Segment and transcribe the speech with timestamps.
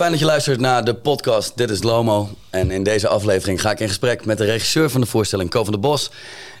[0.00, 2.28] Fijn dat je luistert naar de podcast Dit is Lomo.
[2.50, 5.62] En in deze aflevering ga ik in gesprek met de regisseur van de voorstelling, Ko
[5.62, 6.10] van der Bos.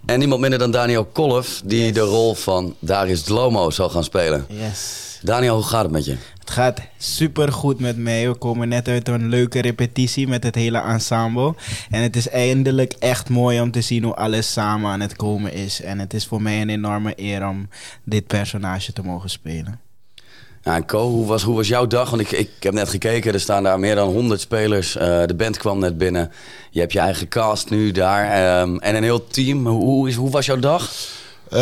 [0.06, 4.46] En niemand minder dan Daniel Kolf, die de rol van Darius Lomo zal gaan spelen.
[4.48, 5.18] Yes.
[5.22, 6.16] Daniel, hoe gaat het met je?
[6.38, 8.28] Het gaat super goed met mij.
[8.28, 11.54] We komen net uit een leuke repetitie met het hele ensemble.
[11.90, 15.52] En het is eindelijk echt mooi om te zien hoe alles samen aan het komen
[15.52, 15.82] is.
[15.82, 17.68] En het is voor mij een enorme eer om
[18.04, 19.80] dit personage te mogen spelen.
[20.62, 22.10] Ja, en Co, hoe was, hoe was jouw dag?
[22.10, 24.96] Want ik, ik heb net gekeken, er staan daar meer dan 100 spelers.
[24.96, 26.32] Uh, de band kwam net binnen.
[26.70, 29.66] Je hebt je eigen cast nu daar um, en een heel team.
[29.66, 30.90] Hoe, is, hoe was jouw dag?
[31.52, 31.58] Uh,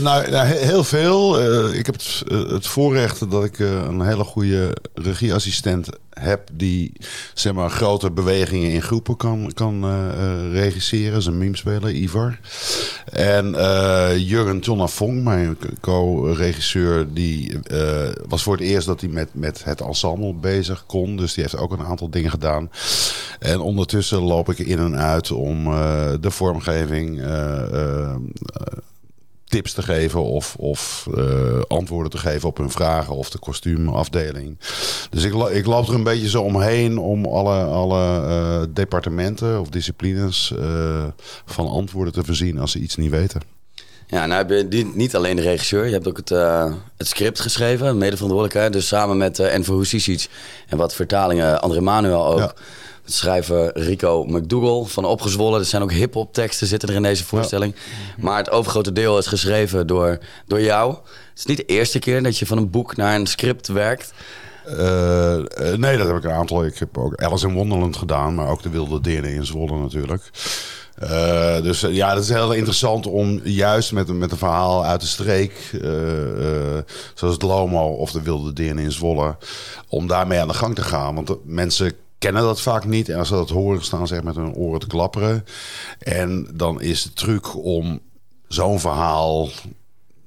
[0.00, 1.42] nou, nou, heel veel.
[1.74, 5.88] Ik heb het, het, voorrecht dat ik een hele goede regieassistent
[6.18, 6.92] heb die
[7.34, 11.22] zeg maar, grote bewegingen in groepen kan, kan uh, regisseren.
[11.22, 12.38] Zijn meme-speler, Ivar.
[13.12, 17.58] En uh, Jurgen mijn co-regisseur, die
[18.28, 21.16] was voor het eerst dat hij met, met het ensemble bezig kon.
[21.16, 22.70] Dus die heeft ook een aantal dingen gedaan.
[23.38, 25.64] En ondertussen loop ik in en uit om
[26.20, 27.20] de vormgeving
[29.48, 34.58] tips te geven of, of uh, antwoorden te geven op hun vragen of de kostuumafdeling.
[35.10, 39.68] Dus ik, ik loop er een beetje zo omheen om alle, alle uh, departementen of
[39.68, 41.04] disciplines uh,
[41.44, 43.40] van antwoorden te voorzien als ze iets niet weten.
[44.06, 46.28] Ja, nou heb je niet alleen de regisseur, je hebt ook het,
[46.96, 48.72] het script geschreven, medeverantwoordelijkheid.
[48.72, 50.28] Dus samen met Enver Husisic
[50.68, 52.38] en wat vertalingen, André Manuel ook.
[52.38, 52.54] Ja
[53.12, 55.60] schrijver Rico McDougall van Opgezwollen.
[55.60, 57.74] Er zijn ook hip-hop teksten zitten er in deze voorstelling.
[58.18, 60.90] Maar het overgrote deel is geschreven door, door jou.
[60.90, 64.12] Het is niet de eerste keer dat je van een boek naar een script werkt.
[64.66, 65.36] Uh,
[65.76, 66.64] nee, dat heb ik een aantal.
[66.64, 70.30] Ik heb ook Alice in Wonderland gedaan, maar ook de Wilde Deernen in Zwolle natuurlijk.
[71.02, 75.06] Uh, dus ja, dat is heel interessant om juist met, met een verhaal uit de
[75.06, 75.90] streek, uh,
[77.14, 79.36] zoals het Lomo of de Wilde Deernen in Zwolle,
[79.88, 81.14] om daarmee aan de gang te gaan.
[81.14, 83.08] Want mensen kennen dat vaak niet.
[83.08, 85.44] En als ze dat horen, staan ze echt met hun oren te klapperen.
[85.98, 88.00] En dan is de truc om
[88.48, 89.48] zo'n verhaal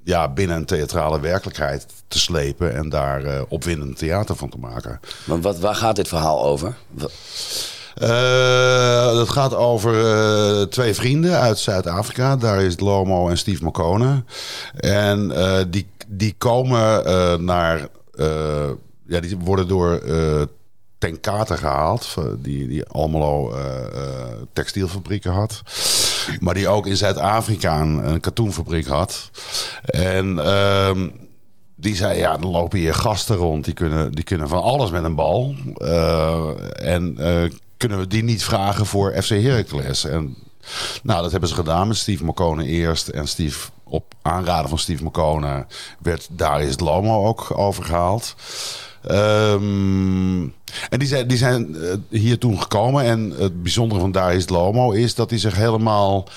[0.03, 4.99] ja, binnen een theatrale werkelijkheid te slepen en daar uh, opwindend theater van te maken.
[5.23, 6.75] Maar wat, waar gaat dit verhaal over?
[8.01, 12.35] Uh, dat gaat over uh, twee vrienden uit Zuid-Afrika.
[12.35, 14.23] Daar is Lomo en Steve McCone.
[14.75, 15.31] En
[15.69, 17.03] die, die komen
[17.45, 17.87] naar.
[19.07, 20.01] ja, die worden door
[21.01, 22.15] ten kate gehaald.
[22.37, 23.63] Die, die Almelo uh,
[23.95, 24.01] uh,
[24.53, 25.61] textielfabrieken had.
[26.39, 29.29] Maar die ook in Zuid-Afrika een, katoenfabriek had.
[29.83, 30.91] En uh,
[31.75, 33.65] die zei, ja, dan lopen hier gasten rond.
[33.65, 35.55] Die kunnen, die kunnen van alles met een bal.
[36.75, 37.17] En
[37.77, 40.05] kunnen we die niet vragen voor FC Heracles?
[40.05, 40.35] En
[41.03, 43.07] nou, dat hebben ze gedaan met Steve McCone eerst.
[43.07, 45.65] En Steve, op aanraden van Steve McCone
[45.99, 48.35] werd daar is Lomo ook overgehaald.
[49.09, 50.53] Um,
[50.89, 53.03] en die zijn, die zijn uh, hier toen gekomen.
[53.03, 56.27] En het bijzondere van daar is Lomo is dat hij zich helemaal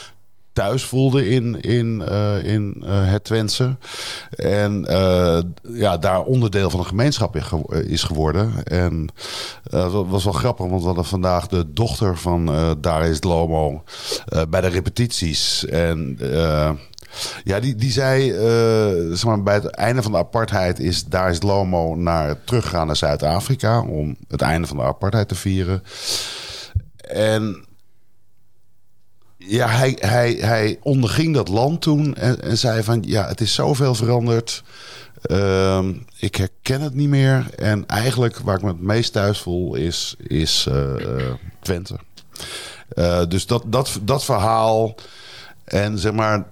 [0.53, 3.77] thuis voelde in, in, uh, in uh, het Twentse.
[4.31, 4.87] En
[5.63, 7.37] ja, daar onderdeel van de gemeenschap
[7.87, 8.65] is geworden.
[8.65, 9.09] En
[9.63, 12.51] dat was wel grappig, want we hadden vandaag de dochter van
[12.81, 13.83] Daar is Lomo
[14.49, 15.67] bij de repetities.
[15.67, 16.19] En
[17.45, 21.31] ja, die, die zei, uh, zeg maar, bij het einde van de apartheid is daar
[21.31, 25.83] is Lomo naar teruggegaan naar Zuid-Afrika om het einde van de apartheid te vieren.
[26.97, 27.67] En
[29.37, 33.55] ja, hij, hij, hij onderging dat land toen en, en zei van ja, het is
[33.55, 34.63] zoveel veranderd.
[35.31, 35.89] Uh,
[36.19, 37.47] ik herken het niet meer.
[37.57, 41.99] En eigenlijk waar ik me het meest thuis voel is, is uh, Twente.
[43.29, 44.95] Dus dat, dat, dat verhaal
[45.65, 46.45] en zeg maar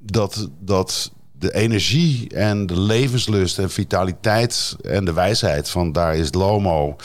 [0.00, 6.34] dat, dat de energie en de levenslust en vitaliteit en de wijsheid van daar is
[6.34, 6.96] Lomo.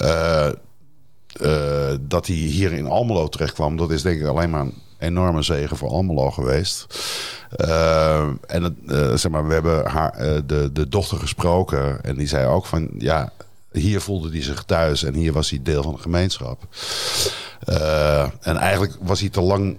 [0.00, 0.48] Uh,
[1.40, 4.74] uh, dat hij hier in Almelo terecht kwam, dat is denk ik alleen maar een
[4.98, 6.86] enorme zegen voor Almelo geweest.
[7.56, 8.76] Uh, en
[9.14, 13.32] zeg maar, we hebben haar, de, de dochter gesproken en die zei ook van ja,
[13.72, 16.66] hier voelde hij zich thuis en hier was hij deel van de gemeenschap.
[18.40, 19.78] en eigenlijk was hij te lang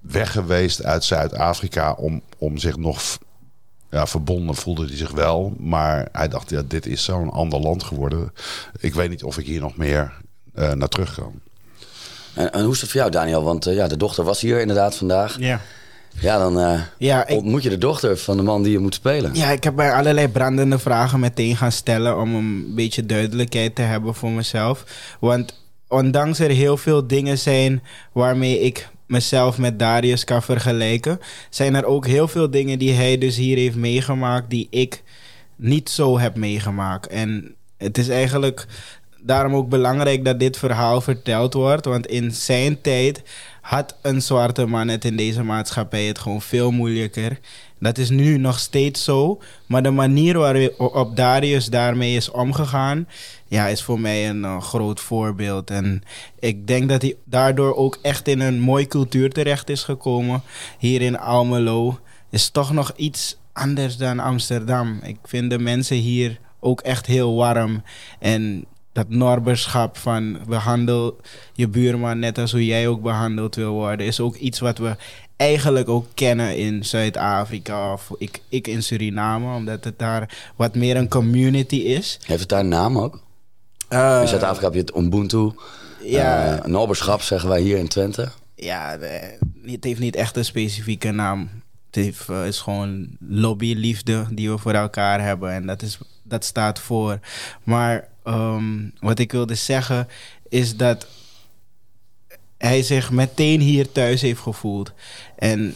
[0.00, 3.18] weg geweest uit Zuid-Afrika om, om zich nog
[3.90, 5.54] ja, verbonden voelde hij zich wel.
[5.58, 8.32] Maar hij dacht, ja, dit is zo'n ander land geworden.
[8.78, 10.12] Ik weet niet of ik hier nog meer
[10.54, 11.32] uh, naar terug kan.
[12.34, 13.42] En, en, hoe is het voor jou, Daniel?
[13.42, 15.38] Want uh, ja, de dochter was hier inderdaad vandaag.
[15.38, 15.60] Ja.
[16.20, 18.94] Ja, dan uh, ja, ik, ontmoet je de dochter van de man die je moet
[18.94, 19.34] spelen.
[19.34, 22.18] Ja, ik heb bij allerlei brandende vragen meteen gaan stellen...
[22.18, 24.84] om een beetje duidelijkheid te hebben voor mezelf.
[25.20, 25.54] Want
[25.88, 27.82] ondanks er heel veel dingen zijn
[28.12, 31.20] waarmee ik mezelf met Darius kan vergelijken,
[31.50, 35.02] zijn er ook heel veel dingen die hij dus hier heeft meegemaakt die ik
[35.56, 37.06] niet zo heb meegemaakt.
[37.06, 38.66] En het is eigenlijk
[39.22, 41.84] daarom ook belangrijk dat dit verhaal verteld wordt.
[41.84, 43.22] Want in zijn tijd
[43.60, 47.38] had een zwarte man het in deze maatschappij het gewoon veel moeilijker.
[47.78, 49.40] Dat is nu nog steeds zo.
[49.66, 53.08] Maar de manier waarop Darius daarmee is omgegaan,
[53.50, 55.70] ja, is voor mij een uh, groot voorbeeld.
[55.70, 56.02] En
[56.38, 60.42] ik denk dat hij daardoor ook echt in een mooie cultuur terecht is gekomen.
[60.78, 61.98] Hier in Almelo
[62.30, 65.00] is toch nog iets anders dan Amsterdam.
[65.02, 67.82] Ik vind de mensen hier ook echt heel warm.
[68.18, 71.20] En dat norberschap van behandel
[71.52, 74.96] je buurman net als hoe jij ook behandeld wil worden, is ook iets wat we
[75.36, 80.96] eigenlijk ook kennen in Zuid-Afrika of ik, ik in Suriname, omdat het daar wat meer
[80.96, 82.18] een community is.
[82.24, 83.28] Heeft het daar een naam ook?
[83.90, 85.52] Uh, in Zuid-Afrika heb je het Ubuntu.
[86.02, 86.58] Ja.
[86.58, 88.28] Uh, norberschap zeggen wij hier in Twente.
[88.54, 88.98] Ja,
[89.64, 91.48] het heeft niet echt een specifieke naam.
[91.86, 95.52] Het heeft, uh, is gewoon lobbyliefde die we voor elkaar hebben.
[95.52, 97.18] En dat, is, dat staat voor.
[97.62, 100.08] Maar um, wat ik wilde zeggen
[100.48, 101.06] is dat
[102.58, 104.92] hij zich meteen hier thuis heeft gevoeld.
[105.38, 105.74] En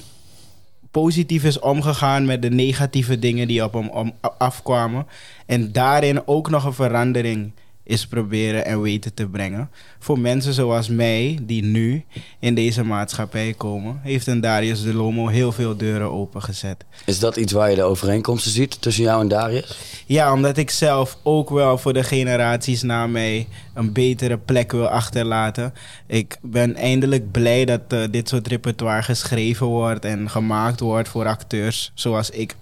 [0.90, 5.06] positief is omgegaan met de negatieve dingen die op hem afkwamen.
[5.46, 7.52] En daarin ook nog een verandering
[7.84, 9.70] is proberen en weten te brengen.
[9.98, 12.04] Voor mensen zoals mij, die nu
[12.38, 16.84] in deze maatschappij komen, heeft een Darius de Lomo heel veel deuren opengezet.
[17.06, 19.78] Is dat iets waar je de overeenkomsten ziet tussen jou en Darius?
[20.06, 24.88] Ja, omdat ik zelf ook wel voor de generaties na mij een betere plek wil
[24.88, 25.72] achterlaten.
[26.06, 31.26] Ik ben eindelijk blij dat uh, dit soort repertoire geschreven wordt en gemaakt wordt voor
[31.26, 32.56] acteurs zoals ik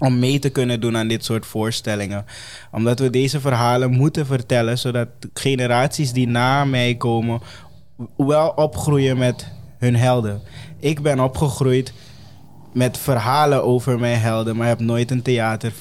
[0.00, 2.24] om mee te kunnen doen aan dit soort voorstellingen.
[2.72, 7.40] Omdat we deze verhalen moeten vertellen, zodat generaties die na mij komen
[8.16, 9.46] wel opgroeien met
[9.78, 10.40] hun helden.
[10.80, 11.92] Ik ben opgegroeid
[12.72, 15.72] met verhalen over mijn helden, maar heb nooit een theater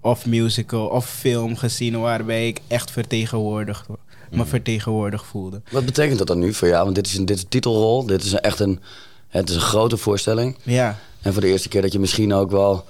[0.00, 3.88] of musical of film gezien waarbij ik echt vertegenwoordigd
[4.34, 4.46] me hmm.
[4.46, 5.62] vertegenwoordigd voelde.
[5.70, 6.84] Wat betekent dat dan nu voor jou?
[6.84, 8.80] Want dit is een, dit is titelrol, dit is echt een,
[9.28, 10.56] het is een grote voorstelling.
[10.62, 10.98] Ja.
[11.20, 12.84] En voor de eerste keer dat je misschien ook wel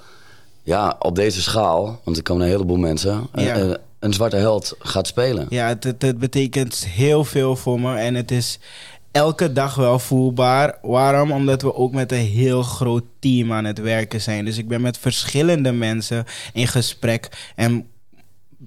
[0.65, 4.75] ja, op deze schaal, want er komen een heleboel mensen, eh, eh, een zwarte held
[4.79, 5.45] gaat spelen.
[5.49, 8.59] Ja, het, het, betekent heel veel voor me en het is
[9.11, 10.77] elke dag wel voelbaar.
[10.81, 11.31] Waarom?
[11.31, 14.45] Omdat we ook met een heel groot team aan het werken zijn.
[14.45, 17.87] Dus ik ben met verschillende mensen in gesprek en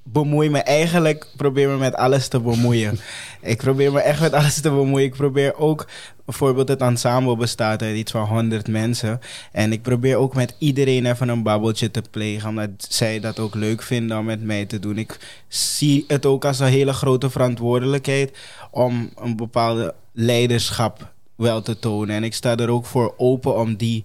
[0.04, 2.98] bemoei me eigenlijk, probeer me met alles te bemoeien.
[3.40, 5.06] ik probeer me echt met alles te bemoeien.
[5.06, 5.86] Ik probeer ook,
[6.24, 9.20] bijvoorbeeld het ensemble bestaat uit iets van 100 mensen.
[9.52, 13.54] En ik probeer ook met iedereen even een babbeltje te plegen, omdat zij dat ook
[13.54, 14.98] leuk vinden om met mij te doen.
[14.98, 18.38] Ik zie het ook als een hele grote verantwoordelijkheid
[18.70, 22.16] om een bepaalde leiderschap wel te tonen.
[22.16, 24.04] En ik sta er ook voor open om die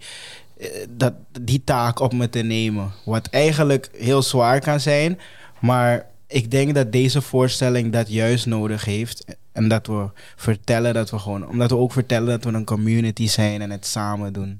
[0.58, 2.92] eh, dat, die taak op me te nemen.
[3.06, 5.20] Wat eigenlijk heel zwaar kan zijn,
[5.66, 9.26] maar ik denk dat deze voorstelling dat juist nodig heeft.
[9.52, 13.28] En dat we vertellen dat we gewoon, omdat we ook vertellen dat we een community
[13.28, 14.48] zijn en het samen doen.
[14.48, 14.58] Nou,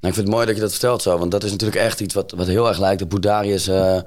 [0.00, 2.14] ik vind het mooi dat je dat vertelt zo, want dat is natuurlijk echt iets
[2.14, 4.00] wat, wat heel erg lijkt dat Boudarius uh,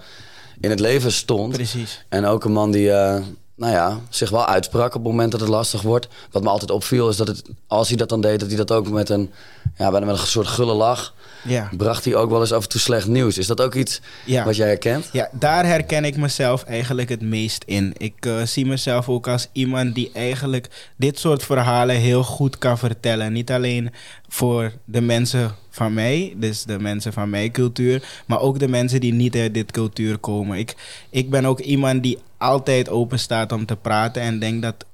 [0.59, 1.53] in het leven stond.
[1.53, 2.05] Precies.
[2.09, 3.21] En ook een man die, uh,
[3.55, 6.07] nou ja, zich wel uitsprak op het moment dat het lastig wordt.
[6.31, 8.71] Wat me altijd opviel is dat het, als hij dat dan deed, dat hij dat
[8.71, 9.31] ook met een,
[9.77, 11.13] ja, bijna met een soort gulle lach
[11.43, 11.69] ja.
[11.77, 13.37] bracht hij ook wel eens af en toe slecht nieuws.
[13.37, 14.01] Is dat ook iets
[14.43, 15.09] wat jij herkent?
[15.11, 17.93] Ja, daar herken ik mezelf eigenlijk het meest in.
[17.97, 22.77] Ik uh, zie mezelf ook als iemand die eigenlijk dit soort verhalen heel goed kan
[22.77, 23.33] vertellen.
[23.33, 23.91] Niet alleen
[24.27, 28.99] voor de mensen van mij, dus de mensen van mijn cultuur, maar ook de mensen
[28.99, 30.57] die niet uit dit cultuur komen.
[30.57, 30.75] Ik,
[31.09, 34.85] ik ben ook iemand die altijd open staat om te praten en denk dat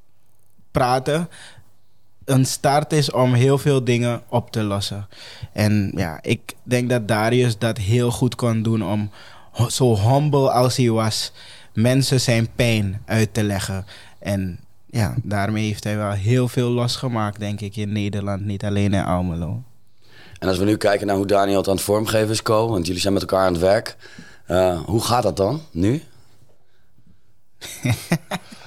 [0.72, 1.30] praten
[2.26, 5.08] een start is om heel veel dingen op te lossen.
[5.54, 9.12] En ja, ik denk dat Darius dat heel goed kon doen om
[9.68, 11.32] zo humble als hij was,
[11.74, 13.86] mensen zijn pijn uit te leggen.
[14.20, 18.94] En ja, daarmee heeft hij wel heel veel losgemaakt, denk ik, in Nederland, niet alleen
[18.94, 19.64] in Almelo.
[20.40, 23.02] En als we nu kijken naar hoe Daniel aan het vormgeven is, Co, want jullie
[23.02, 23.96] zijn met elkaar aan het werk.
[24.48, 26.04] Uh, hoe gaat dat dan nu?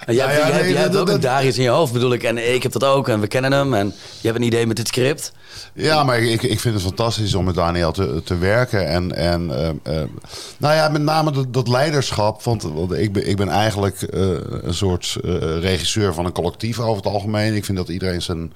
[0.06, 2.22] Jij, ja, ja, jij, hebt ook een Darius in je hoofd, bedoel ik.
[2.22, 3.08] En ik heb dat ook.
[3.08, 3.74] En we kennen hem.
[3.74, 3.86] En
[4.20, 5.32] je hebt een idee met dit script.
[5.72, 8.88] Ja, maar ik, ik vind het fantastisch om met Daniel te, te werken.
[8.88, 10.02] En, en uh, uh,
[10.58, 12.42] nou ja, met name dat, dat leiderschap.
[12.42, 15.16] Want, want, ik, ben, ik ben eigenlijk uh, een soort
[15.60, 17.54] regisseur van een collectief over het algemeen.
[17.54, 18.52] Ik vind dat iedereen zijn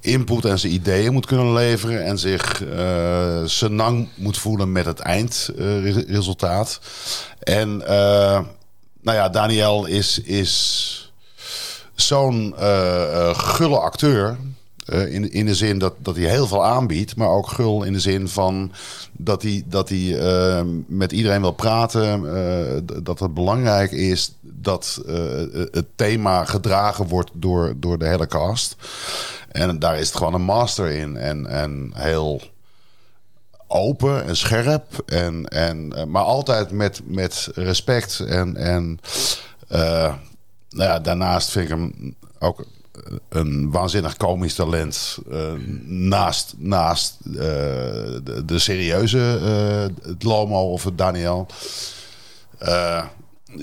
[0.00, 2.04] input en zijn ideeën moet kunnen leveren.
[2.04, 6.80] En zich uh, senang moet voelen met het eindresultaat.
[7.38, 7.82] en
[9.02, 11.12] nou ja, Daniel is, is
[11.94, 14.36] zo'n uh, gulle acteur.
[14.92, 17.92] Uh, in, in de zin dat, dat hij heel veel aanbiedt, maar ook gul in
[17.92, 18.72] de zin van
[19.12, 20.16] dat hij, dat hij
[20.86, 22.24] met iedereen wil praten.
[23.04, 25.02] Dat het belangrijk is dat
[25.70, 28.76] het thema gedragen wordt door, door de hele cast.
[29.48, 31.16] En daar is het gewoon een master in.
[31.16, 32.40] En, en heel
[33.72, 35.02] open en scherp.
[35.06, 38.20] En, en, maar altijd met, met respect.
[38.20, 38.98] En, en
[40.68, 42.64] nou ja, daarnaast vind ik hem ook
[43.28, 45.18] een waanzinnig komisch talent.
[45.84, 49.18] Naast naast de, serieuze
[50.02, 51.46] het Lomo of het Daniel.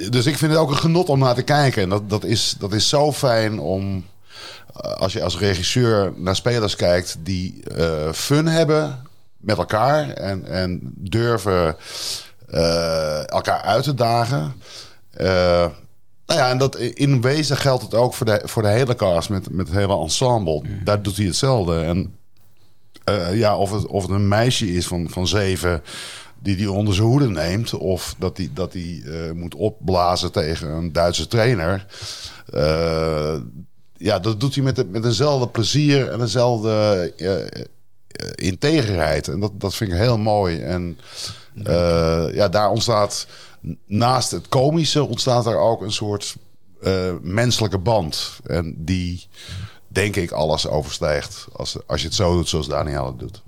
[0.09, 1.81] dus ik vind het ook een genot om naar te kijken.
[1.81, 4.05] En dat, dat, is, dat is zo fijn om.
[4.97, 7.63] Als je als regisseur naar spelers kijkt die
[8.13, 9.08] fun hebben
[9.39, 11.75] met elkaar en, en durven
[13.25, 14.53] elkaar uit te dagen.
[16.29, 19.29] Nou ja, en dat in wezen geldt het ook voor de, voor de hele cast
[19.29, 20.61] met, met het hele ensemble.
[20.83, 21.79] Daar doet hij hetzelfde.
[21.79, 22.15] En
[23.09, 25.83] uh, ja, of het, of het een meisje is van, van zeven
[26.41, 30.69] die die onder zijn hoede neemt, of dat hij dat die, uh, moet opblazen tegen
[30.69, 31.85] een Duitse trainer.
[32.53, 33.35] Uh,
[33.97, 37.13] ja, dat doet hij met, met eenzelfde plezier en dezelfde
[38.35, 39.27] integerheid.
[39.27, 40.59] En dat, dat vind ik heel mooi.
[40.61, 40.99] En
[42.33, 43.27] ja, daar ontstaat
[43.85, 46.35] naast het komische ontstaat er ook een soort
[46.81, 48.39] uh, menselijke band.
[48.45, 49.27] En die,
[49.87, 51.47] denk ik, alles overstijgt.
[51.53, 53.41] Als, als je het zo doet zoals Daniel het doet.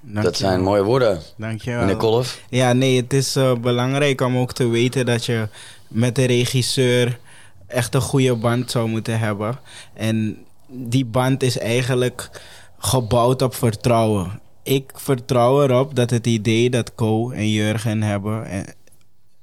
[0.00, 1.20] Dat zijn mooie woorden.
[1.36, 1.80] Dankjewel.
[1.80, 2.40] Meneer Kolf.
[2.48, 5.48] Ja, nee, het is uh, belangrijk om ook te weten dat je
[5.88, 7.18] met de regisseur
[7.66, 9.58] echt een goede band zou moeten hebben.
[9.94, 12.30] En die band is eigenlijk
[12.78, 14.40] gebouwd op vertrouwen.
[14.62, 18.66] Ik vertrouw erop dat het idee dat Co en Jurgen hebben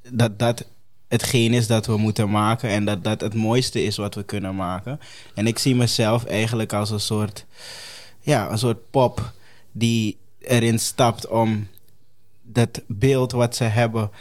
[0.09, 0.65] dat dat
[1.07, 4.55] hetgeen is dat we moeten maken en dat dat het mooiste is wat we kunnen
[4.55, 4.99] maken.
[5.33, 7.45] En ik zie mezelf eigenlijk als een soort,
[8.19, 9.33] ja, een soort pop
[9.71, 11.67] die erin stapt om
[12.41, 14.11] dat beeld wat ze hebben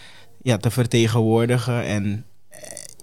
[0.43, 2.34] ja, te vertegenwoordigen en eh,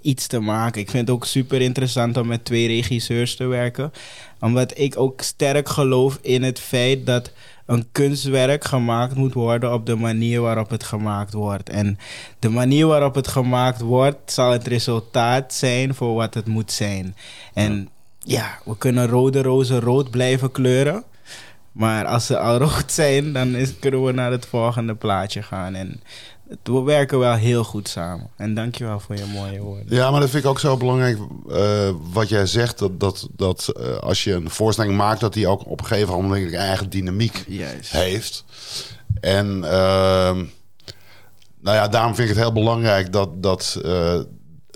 [0.01, 0.81] iets te maken.
[0.81, 3.91] Ik vind het ook super interessant om met twee regisseurs te werken.
[4.39, 7.31] Omdat ik ook sterk geloof in het feit dat
[7.65, 11.69] een kunstwerk gemaakt moet worden op de manier waarop het gemaakt wordt.
[11.69, 11.97] En
[12.39, 17.15] de manier waarop het gemaakt wordt, zal het resultaat zijn voor wat het moet zijn.
[17.53, 17.89] En
[18.19, 21.03] ja, we kunnen rode rozen rood blijven kleuren.
[21.71, 25.75] Maar als ze al rood zijn, dan is, kunnen we naar het volgende plaatje gaan.
[25.75, 26.01] En
[26.63, 28.29] we werken wel heel goed samen.
[28.35, 29.85] En dankjewel voor je mooie woorden.
[29.95, 31.17] Ja, maar dat vind ik ook zo belangrijk
[31.49, 32.77] uh, wat jij zegt.
[32.77, 36.13] Dat, dat, dat uh, als je een voorstelling maakt, dat die ook op een gegeven
[36.13, 37.91] moment een eigen dynamiek Juist.
[37.91, 38.45] heeft.
[39.19, 40.31] En uh,
[41.61, 44.19] nou ja, daarom vind ik het heel belangrijk dat, dat uh,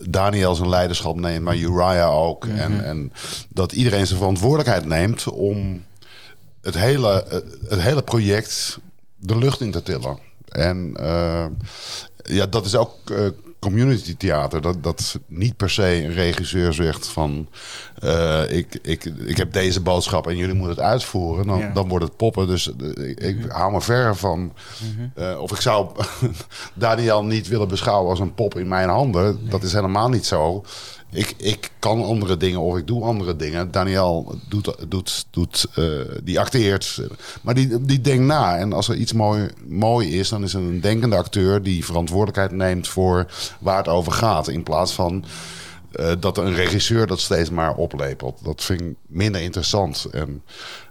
[0.09, 2.45] Daniel zijn leiderschap neemt, maar Uriah ook.
[2.45, 2.59] Mm -hmm.
[2.59, 3.13] en, en
[3.49, 5.83] dat iedereen zijn verantwoordelijkheid neemt om
[6.61, 8.79] het hele, het hele project
[9.15, 10.24] de lucht in te tillen.
[10.55, 11.45] En uh,
[12.23, 13.27] ja, dat is ook uh,
[13.59, 14.61] community theater.
[14.61, 17.47] Dat, dat niet per se een regisseur zegt van...
[18.03, 21.47] Uh, ik, ik, ik heb deze boodschap en jullie moeten het uitvoeren.
[21.47, 21.71] Dan, ja.
[21.73, 22.47] dan wordt het poppen.
[22.47, 23.51] Dus ik, ik mm-hmm.
[23.51, 24.53] hou me ver van...
[24.83, 25.39] Mm-hmm.
[25.39, 25.89] of ik zou
[26.73, 29.23] Daniel niet willen beschouwen als een pop in mijn handen.
[29.23, 29.49] Nee.
[29.49, 30.63] Dat is helemaal niet zo
[31.11, 33.71] ik, ik kan andere dingen of ik doe andere dingen.
[33.71, 37.01] Daniel doet, doet, doet uh, die acteert,
[37.41, 38.57] maar die, die denkt na.
[38.57, 42.51] En als er iets mooi, mooi is, dan is het een denkende acteur die verantwoordelijkheid
[42.51, 43.25] neemt voor
[43.59, 44.47] waar het over gaat.
[44.47, 45.25] In plaats van
[45.99, 48.43] uh, dat een regisseur dat steeds maar oplepelt.
[48.43, 50.07] Dat vind ik minder interessant.
[50.11, 50.43] En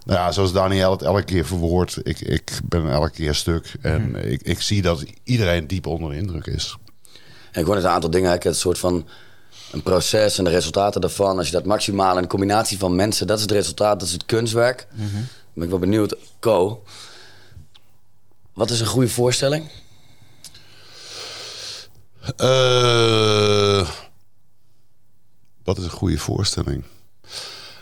[0.05, 3.73] nou ja, zoals Daniel het elke keer verwoordt, ik, ik ben elke keer stuk.
[3.81, 4.15] En mm.
[4.15, 6.77] ik, ik zie dat iedereen diep onder de indruk is.
[7.51, 9.07] En ik hoor een aantal dingen, een soort van
[9.71, 11.37] een proces en de resultaten daarvan.
[11.37, 14.25] Als je dat maximaal een combinatie van mensen, dat is het resultaat, dat is het
[14.25, 14.87] kunstwerk.
[14.91, 15.27] Mm -hmm.
[15.53, 16.83] Ben ik wel benieuwd, Co.
[18.53, 19.69] Wat is een goede voorstelling?
[22.37, 23.89] Uh,
[25.63, 26.83] wat is een goede voorstelling?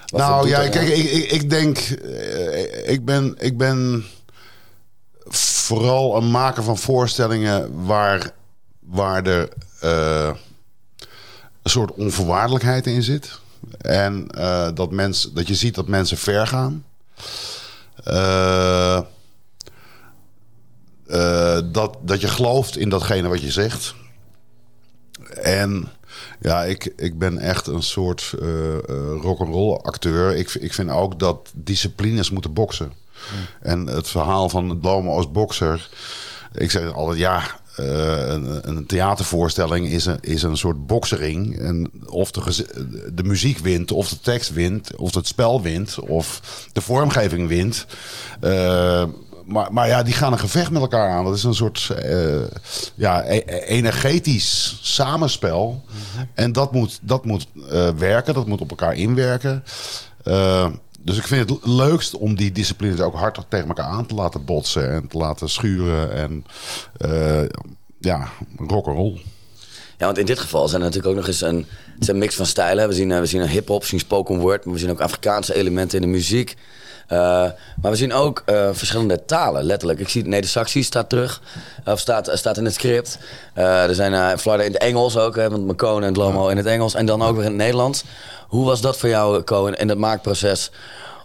[0.06, 1.78] Wat nou ja, kijk, ik, ik, ik denk,
[2.86, 4.06] ik ben, ik ben
[5.28, 8.32] vooral een maker van voorstellingen waar,
[8.80, 9.50] waar de.
[9.84, 10.32] Uh,
[11.64, 13.40] een soort onvoorwaardelijkheid in zit.
[13.78, 16.86] En uh, dat, mens, dat je ziet dat mensen ver gaan.
[18.08, 19.00] Uh,
[21.08, 23.96] uh, dat, dat je gelooft in datgene wat je zegt.
[25.42, 25.92] En
[26.42, 28.34] ja, ik, ik ben echt een soort
[29.22, 30.36] rock'n'roll acteur.
[30.36, 32.94] Ik, ik vind ook dat disciplines moeten boksen.
[33.62, 35.90] En het verhaal van Lomo als bokser.
[36.54, 37.44] Ik zeg altijd, ja,
[37.76, 41.60] eh, een, een theatervoorstelling is een, is een soort boksering.
[41.60, 46.42] En of de, muziek wint, of de tekst wint, of het spel wint, of
[46.74, 47.86] de vormgeving wint.
[48.40, 49.04] Eh,
[49.46, 51.26] maar, maar ja, die gaan een gevecht met elkaar aan.
[51.26, 52.42] Dat is een soort eh,
[52.96, 55.84] ja, e- e- energetisch samenspel.
[56.34, 57.48] En dat moet, dat moet
[57.98, 59.64] werken, dat moet op elkaar inwerken.
[61.04, 64.46] Dus ik vind het leukst om die disciplines ook hard tegen elkaar aan te laten
[64.46, 66.14] botsen en te laten schuren.
[66.14, 66.46] En
[66.98, 67.50] eh,
[68.00, 69.22] ja, rock'n'roll.
[69.98, 72.18] Ja, want in dit geval zijn er natuurlijk ook nog eens een, het is een
[72.18, 72.88] mix van stijlen.
[72.88, 75.02] We zien, eh, we zien een hip-hop, we zien spoken word, maar we zien ook
[75.02, 76.56] Afrikaanse elementen in de muziek.
[77.08, 77.18] Eh,
[77.82, 80.00] maar we zien ook eh, verschillende talen, letterlijk.
[80.00, 81.42] Ik zie Neder-Saxisch staat terug,
[81.86, 83.18] of staat, staat in het script.
[83.54, 86.94] Er zijn flarden in het Engels ook, hè, want McCone en Lomo in het Engels.
[86.94, 88.04] En dan ook weer in het Nederlands.
[88.48, 90.72] Hoe was dat voor jou, Cohen, in het maakproces?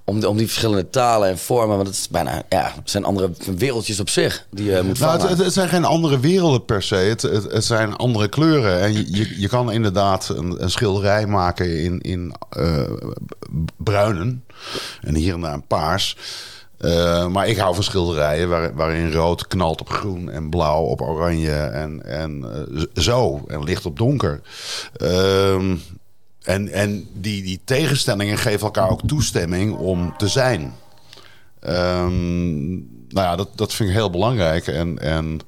[0.08, 4.00] Om, om die verschillende talen en vormen, want het is bijna, ja, zijn andere wereldjes
[4.00, 6.94] op zich die je moet Nou, het, het zijn geen andere werelden per se.
[6.94, 8.80] Het, het, het zijn andere kleuren.
[8.80, 12.82] En je, je, je kan inderdaad een, een schilderij maken in, in eh,
[13.76, 14.44] bruinen.
[15.00, 16.16] En hier en daar een paars.
[16.78, 21.00] Eh, maar ik hou van schilderijen waar, waarin rood knalt op groen en blauw op
[21.00, 23.44] oranje en, en eh, zo.
[23.46, 24.40] En licht op donker.
[24.96, 25.76] Ehm,
[26.48, 30.74] en en die, die tegenstellingen geven elkaar ook toestemming om te zijn.
[31.60, 32.68] Ehm,
[33.08, 34.66] nou ja, dat, dat vind ik heel belangrijk.
[34.66, 35.40] En, en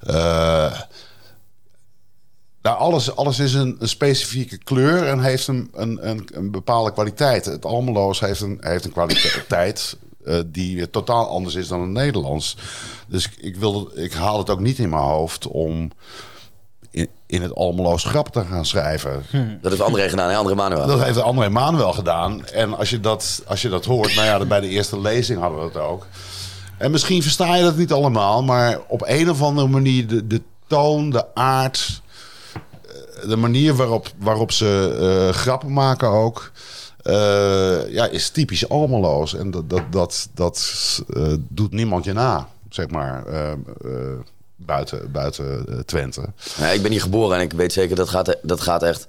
[0.00, 0.80] eh,
[2.62, 7.44] nou, alles, alles is een, een specifieke kleur en heeft een, een, een, bepaalde kwaliteit.
[7.44, 11.90] Het Almeloos heeft een, heeft een kwaliteit eh, die weer totaal anders is dan het
[11.90, 12.56] Nederlands.
[13.08, 15.90] Dus ik, wil, ik haal het ook niet in mijn hoofd om
[17.30, 19.22] in, het Almeloos grappen te gaan schrijven.
[19.60, 20.36] Dat heeft André gedaan, hè?
[20.36, 20.86] André Manuel.
[20.86, 22.46] Dat heeft André Manuel gedaan.
[22.46, 25.58] En als je dat, als je dat hoort, nou ja, bij de eerste lezing hadden
[25.58, 26.06] we het ook.
[26.78, 30.42] En misschien versta je dat niet allemaal, maar op een of andere manier de, de
[30.66, 32.02] toon, de aard,
[32.52, 34.96] eh, de manier waarop, waarop ze
[35.28, 36.50] eh, grappen maken ook.
[37.02, 39.34] eh, ja, is typisch Almeloos.
[39.34, 40.58] En dat, dat, dat, dat
[41.16, 43.24] eh, doet niemand je na, zeg maar.
[44.66, 46.22] Buiten buiten eh, Twente.
[46.58, 49.06] Ja, ik ben hier geboren en ik weet zeker dat gaat, dat gaat echt.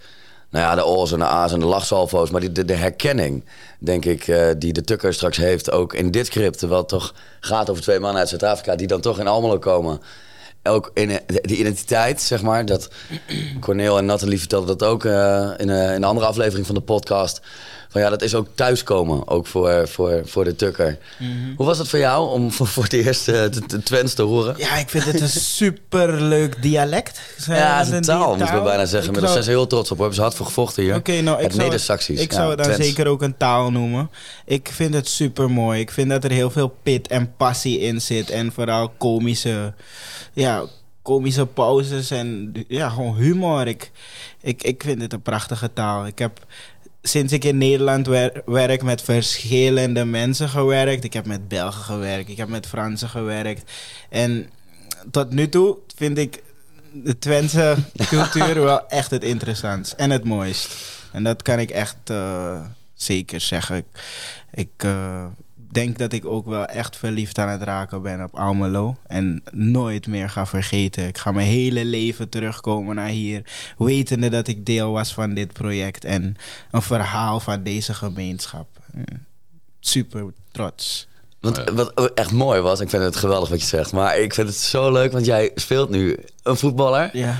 [0.51, 2.29] Nou ja, de O's en de A's en de lachsalvo's.
[2.29, 3.43] Maar die, de, de herkenning,
[3.79, 5.71] denk ik, eh, die de Tukker straks heeft.
[5.71, 6.59] Ook in dit script.
[6.59, 8.75] Terwijl toch gaat over twee mannen uit Zuid-Afrika.
[8.75, 10.01] die dan toch in Almelo komen.
[10.63, 12.65] Ook in eh, die identiteit, zeg maar.
[12.65, 12.89] Dat
[13.59, 17.41] Corneel en Nathalie vertelden dat ook in, eh, in een andere aflevering van de podcast.
[17.91, 19.27] Van ja, dat is ook thuiskomen.
[19.27, 20.97] Ook voor, voor, voor de Tukker.
[21.55, 24.21] Hoe was het voor jou om voor, voor het eerst eh, de, de Twents te
[24.21, 24.55] horen?
[24.57, 27.21] Ja, ik vind het een superleuk dialect.
[27.37, 29.09] Ja, we het is een taal, moeten we bijna zeggen.
[29.09, 29.97] Ik Maar daar zou- zijn ze heel trots op.
[29.97, 30.95] Daar hebben ze hard voor gevochten hier.
[30.95, 32.19] Oké, nou, ik het zou, Neder-Saxisch.
[32.21, 32.85] ik zou het dan Twents.
[32.87, 34.09] zeker ook een taal noemen.
[34.45, 35.79] Ik vind het super mooi.
[35.79, 38.29] Ik vind dat er heel veel pit en passie in zit.
[38.29, 39.73] En vooral komische,
[40.33, 40.63] ja,
[41.01, 43.67] komische pauzes en ja, gewoon humor.
[43.67, 43.91] Ik,
[44.41, 46.05] ik, ik vind het een prachtige taal.
[46.05, 46.39] Ik heb
[47.01, 51.03] sinds ik in Nederland wer- werk met verschillende mensen gewerkt.
[51.03, 53.71] Ik heb met Belgen gewerkt, ik heb met Fransen gewerkt.
[54.09, 54.49] En
[55.11, 56.43] tot nu toe vind ik
[56.93, 57.75] de Twentse
[58.09, 60.75] cultuur wel echt het interessantst en het mooist.
[61.11, 62.61] En dat kan ik echt eh,
[62.93, 63.77] zeker zeggen.
[63.77, 63.85] Ik,
[64.53, 65.25] ik eh,
[65.71, 68.95] denk dat ik ook wel echt verliefd aan het raken ben op Almelo.
[69.07, 71.07] En nooit meer ga vergeten.
[71.07, 73.41] Ik ga mijn hele leven terugkomen naar hier.
[73.77, 76.05] Wetende dat ik deel was van dit project.
[76.05, 76.35] En
[76.71, 78.67] een verhaal van deze gemeenschap.
[78.93, 79.01] Eh,
[79.79, 81.07] Super trots.
[81.39, 83.91] Want wat echt mooi was, ik vind het geweldig wat je zegt.
[83.91, 87.09] Maar ik vind het zo leuk, want jij speelt nu een voetballer.
[87.17, 87.35] Ja.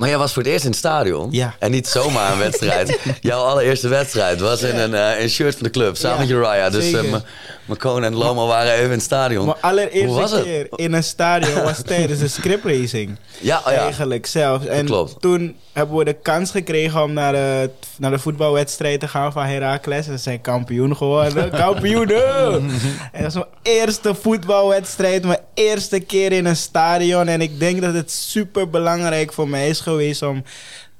[0.00, 1.28] Maar jij was voor het eerst in het stadion.
[1.30, 1.54] Ja.
[1.58, 2.98] En niet zomaar een wedstrijd.
[3.20, 5.96] Jouw allereerste wedstrijd was in een, eh, shirt van de club.
[5.96, 6.72] Samen met Uriah.
[6.72, 7.22] Dus zeker.
[7.70, 9.46] McCone en Lomo waren even in het stadion.
[9.46, 13.16] Was allereerste keer in een stadion was tijdens de scriptracing.
[13.40, 13.78] Ja, oh ja.
[13.78, 14.64] Eigenlijk zelf.
[14.64, 15.20] En klopt.
[15.20, 19.44] toen hebben we de kans gekregen om naar de, naar de voetbalwedstrijd te gaan van
[19.44, 20.06] Heracles.
[20.06, 21.50] En ze zijn kampioen geworden.
[21.66, 22.70] Kampioenen!
[23.12, 25.24] en dat was mijn eerste voetbalwedstrijd.
[25.24, 27.28] Mijn eerste keer in een stadion.
[27.28, 30.44] En ik denk dat het super belangrijk voor mij is geweest om,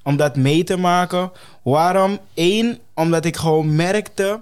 [0.03, 1.33] om dat mee te maken.
[1.63, 2.19] Waarom?
[2.35, 4.39] Eén, omdat ik gewoon merkte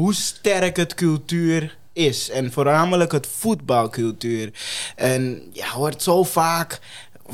[0.00, 2.30] hoe sterk het cultuur is.
[2.30, 4.50] En voornamelijk het voetbalcultuur.
[4.96, 6.78] En ja, hoort zo vaak.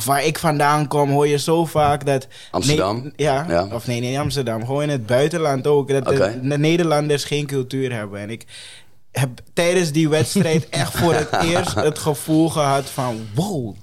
[0.05, 2.27] Waar ik vandaan kom, hoor je zo vaak dat.
[2.51, 3.01] Amsterdam?
[3.03, 3.69] Nee, ja, Ja.
[3.73, 4.65] of nee, niet Amsterdam.
[4.65, 5.89] Gewoon in het buitenland ook.
[5.89, 8.21] Dat de- de, Nederlanders geen cultuur hebben.
[8.21, 8.45] En ik
[9.13, 13.75] heb tijdens die wedstrijd echt voor het eerst het gevoel gehad van: wow.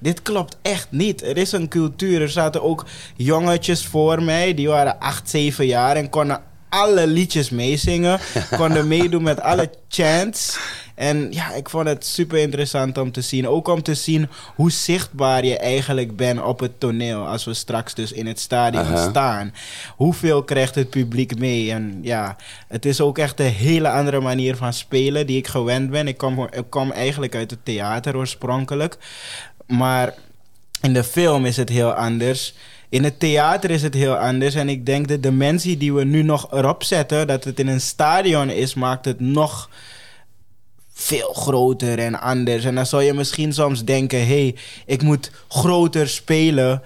[0.00, 1.22] Dit klopt echt niet.
[1.22, 2.22] Er is een cultuur.
[2.22, 2.84] Er zaten ook
[3.16, 4.54] jongetjes voor mij.
[4.54, 8.20] Die waren 8, 7 jaar en konden alle liedjes meezingen.
[8.56, 10.58] konden meedoen met alle chants.
[10.98, 13.48] En ja, ik vond het super interessant om te zien.
[13.48, 17.26] Ook om te zien hoe zichtbaar je eigenlijk bent op het toneel.
[17.26, 19.54] Als we straks dus in het stadion staan.
[19.96, 21.72] Hoeveel krijgt het publiek mee?
[21.72, 22.36] En ja,
[22.68, 26.08] het is ook echt een hele andere manier van spelen die ik gewend ben.
[26.08, 28.98] Ik kom, ik kom eigenlijk uit het theater oorspronkelijk.
[29.66, 30.14] Maar
[30.80, 32.54] in de film is het heel anders.
[32.88, 34.54] In het theater is het heel anders.
[34.54, 37.80] En ik denk de dimensie die we nu nog erop zetten, dat het in een
[37.80, 39.70] stadion is, maakt het nog
[40.92, 42.64] veel groter en anders.
[42.64, 46.82] En dan zou je misschien soms denken: hé, hey, ik moet groter spelen.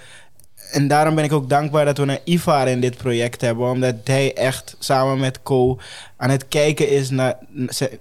[0.73, 3.71] En daarom ben ik ook dankbaar dat we een Ivar in dit project hebben.
[3.71, 5.79] Omdat hij echt samen met Co
[6.17, 7.39] aan het kijken is naar,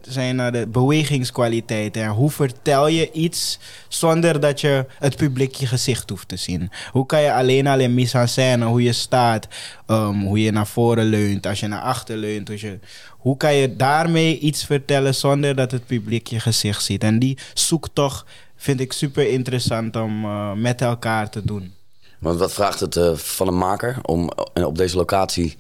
[0.02, 2.02] zijn naar de bewegingskwaliteiten.
[2.02, 6.72] En hoe vertel je iets zonder dat je het publiek je gezicht hoeft te zien.
[6.92, 9.48] Hoe kan je alleen al in mise en scène, hoe je staat,
[9.88, 12.50] um, hoe je naar voren leunt, als je naar achter leunt.
[12.50, 12.80] Als je,
[13.10, 17.04] hoe kan je daarmee iets vertellen zonder dat het publiek je gezicht ziet.
[17.04, 21.80] En die zoektocht vind ik super interessant om uh, met elkaar te doen.
[22.22, 25.58] Want wat vraagt het uh, van een maker om op deze locatie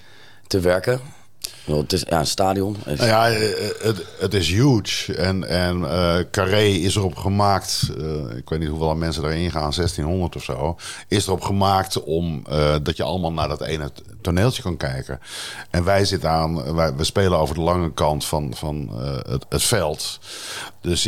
[0.47, 0.99] te werken?
[1.65, 2.77] Het is ja, een stadion.
[2.85, 3.23] Nou ja,
[3.79, 5.15] het, het is huge.
[5.15, 7.91] En, en uh, Carré is erop gemaakt.
[8.35, 10.77] Ik weet niet hoeveel mensen erin gaan, 1600 of zo.
[11.07, 12.43] Is erop gemaakt om
[12.83, 15.19] dat je allemaal naar dat ene toneeltje kan kijken.
[15.69, 18.89] En wij zitten aan, wij, we spelen over de lange kant van, van
[19.29, 20.19] het, het, veld.
[20.81, 21.03] Dus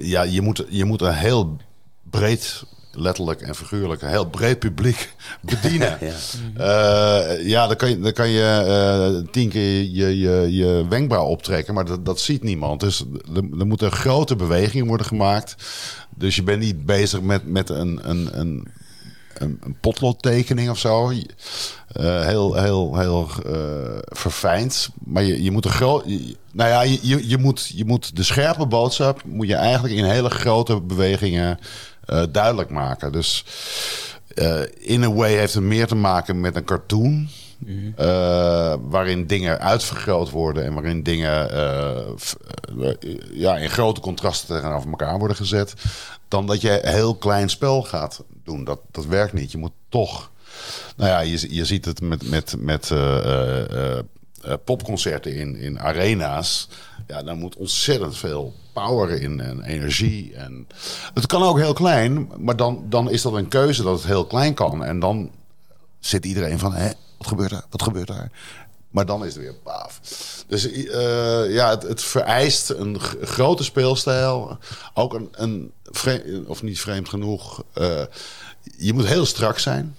[0.00, 1.56] ja, je moet, je moet een heel
[2.02, 5.98] breed letterlijk en figuurlijk een heel breed publiek bedienen.
[6.06, 6.14] ja.
[6.58, 11.26] Uh, ja, dan kan je, dan kan je uh, tien keer je, je, je wenkbrauw
[11.26, 12.80] optrekken, maar dat, dat ziet niemand.
[12.80, 15.54] Dus er, er moet een grote beweging worden gemaakt.
[16.16, 18.68] Dus je bent niet bezig met, met een, een, een,
[19.34, 21.10] een, potloodtekening of zo.
[21.10, 21.16] Uh,
[22.24, 23.28] heel, heel, heel
[24.04, 24.88] verfijnd.
[25.04, 26.04] Maar je, je moet een groot.
[26.52, 30.30] Nou ja, je, je, moet, je moet de scherpe boodschap moet je eigenlijk in hele
[30.30, 31.58] grote bewegingen
[32.10, 33.12] uh, duidelijk maken.
[33.12, 33.44] Dus
[34.34, 37.28] uh, in a way heeft het meer te maken met een cartoon.
[37.58, 37.94] Mm-hmm.
[38.00, 41.48] Uh, waarin dingen uitvergroot worden en waarin dingen
[43.32, 45.74] ja, in grote contrasten tegenover elkaar worden gezet.
[46.28, 48.64] Dan dat je heel klein spel gaat doen.
[48.64, 49.52] Dat, dat werkt niet.
[49.52, 50.30] Je moet toch.
[50.96, 52.92] Nou ja, je, je ziet het met, met, met
[54.64, 56.68] popconcerten in, in arena's.
[57.10, 60.34] Ja, daar moet ontzettend veel power in en energie.
[60.34, 60.66] En
[61.14, 64.26] het kan ook heel klein, maar dan, dan is dat een keuze dat het heel
[64.26, 64.84] klein kan.
[64.84, 65.30] En dan
[65.98, 67.64] zit iedereen van, hé, wat gebeurt er?
[67.70, 68.30] Wat gebeurt daar?
[68.90, 70.00] Maar dan is het weer paaf.
[70.46, 74.58] Dus uh, ja, het, het, vereist een grote speelstijl.
[74.94, 77.62] Ook een, een vreemd, of niet vreemd genoeg.
[77.78, 78.02] Uh,
[78.76, 79.96] je moet heel strak zijn.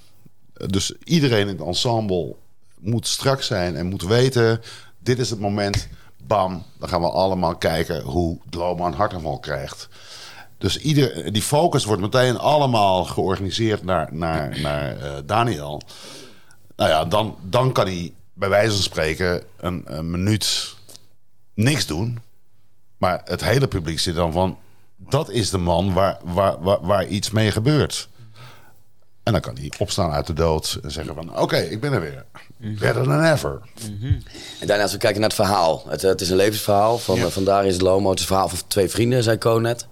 [0.53, 2.35] Dus iedereen in het ensemble
[2.79, 4.61] moet strak zijn en moet weten:
[4.99, 5.87] dit is het moment.
[6.31, 9.89] Dan gaan we allemaal kijken hoe Droma een hartaanval krijgt.
[10.57, 15.81] Dus ieder, die focus wordt meteen allemaal georganiseerd naar, naar, naar uh, Daniel.
[16.75, 20.75] Nou ja, dan, dan kan hij bij wijze van spreken een, minuut
[21.53, 22.19] niks doen.
[22.97, 24.57] Maar het hele publiek zit dan van...
[24.95, 28.09] dat is de man waar, waar, waar, waar iets mee gebeurt.
[29.23, 31.39] En dan kan hij opstaan uit de dood en zeggen van...
[31.39, 32.25] oké, ik ben er weer.
[32.61, 33.61] Better than ever.
[33.89, 34.17] Mm-hmm.
[34.59, 35.85] En daarna als we kijken naar het verhaal.
[35.87, 37.29] Het, het is een levensverhaal van, ja.
[37.29, 38.09] van Darius Lomo.
[38.09, 39.87] Het is een verhaal van twee vrienden, zei Co net.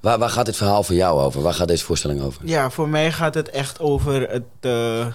[0.00, 1.42] Waar, waar gaat dit verhaal voor jou over?
[1.42, 2.42] Waar gaat deze voorstelling over?
[2.44, 5.06] Ja, voor mij gaat het echt over het uh,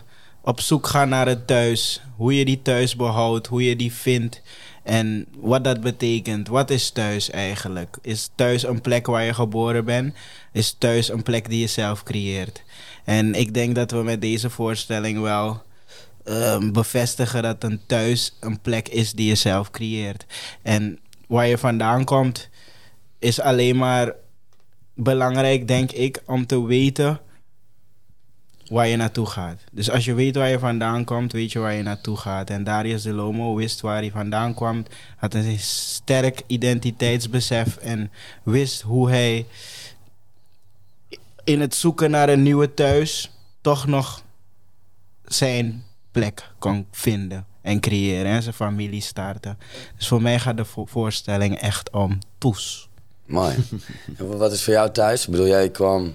[0.41, 2.01] op zoek gaan naar het thuis.
[2.15, 4.41] Hoe je die thuis behoudt, hoe je die vindt.
[4.83, 6.47] En wat dat betekent.
[6.47, 7.97] Wat is thuis eigenlijk?
[8.01, 10.13] Is thuis een plek waar je geboren bent?
[10.51, 12.63] Is thuis een plek die je zelf creëert?
[13.03, 15.61] En ik denk dat we met deze voorstelling wel
[16.25, 20.25] um, bevestigen dat een thuis een plek is die je zelf creëert.
[20.61, 22.49] En waar je vandaan komt,
[23.19, 24.13] is alleen maar
[24.93, 27.19] belangrijk, denk ik, om te weten
[28.69, 29.61] waar je naartoe gaat.
[29.71, 32.49] Dus als je weet waar je vandaan komt, weet je waar je naartoe gaat.
[32.49, 34.85] En Darius de Lomo wist waar hij vandaan kwam,
[35.17, 38.11] had een sterk identiteitsbesef en
[38.43, 39.45] wist hoe hij
[41.43, 44.23] in het zoeken naar een nieuwe thuis toch nog
[45.25, 45.83] zijn
[46.15, 49.57] plek kon vinden en creëren en zijn familie starten.
[49.97, 52.89] Dus voor mij gaat de vo voorstelling echt om Toes.
[53.25, 53.55] Mooi.
[54.17, 55.25] wat is voor jou thuis?
[55.25, 56.13] Ik bedoel, jij kwam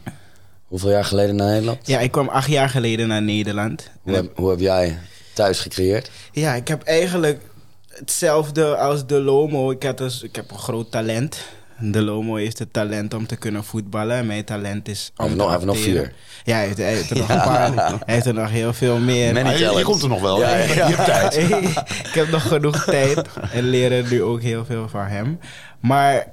[0.66, 1.86] hoeveel jaar geleden naar Nederland?
[1.86, 3.90] Ja, ik kwam acht jaar geleden naar Nederland.
[4.02, 4.98] Hoe heb, hoe heb jij
[5.34, 6.10] thuis gecreëerd?
[6.32, 7.42] Ja, ik heb eigenlijk
[7.88, 9.70] hetzelfde als De Lomo.
[9.70, 11.38] Ik, had dus, ik heb een groot talent.
[11.80, 14.16] De Lomo heeft het talent om te kunnen voetballen.
[14.16, 16.12] En mijn talent is om Hij nog, heeft nog vier.
[16.44, 17.74] Ja, hij heeft, hij heeft er nog een paar.
[17.74, 19.44] Hij heeft er nog heel veel meer.
[19.44, 20.40] Ah, je, je, komt er nog wel.
[20.40, 21.36] Ja, ja, Je hebt tijd.
[22.08, 23.28] ik heb nog genoeg tijd.
[23.52, 25.38] En leren nu ook heel veel van hem.
[25.80, 26.26] Maar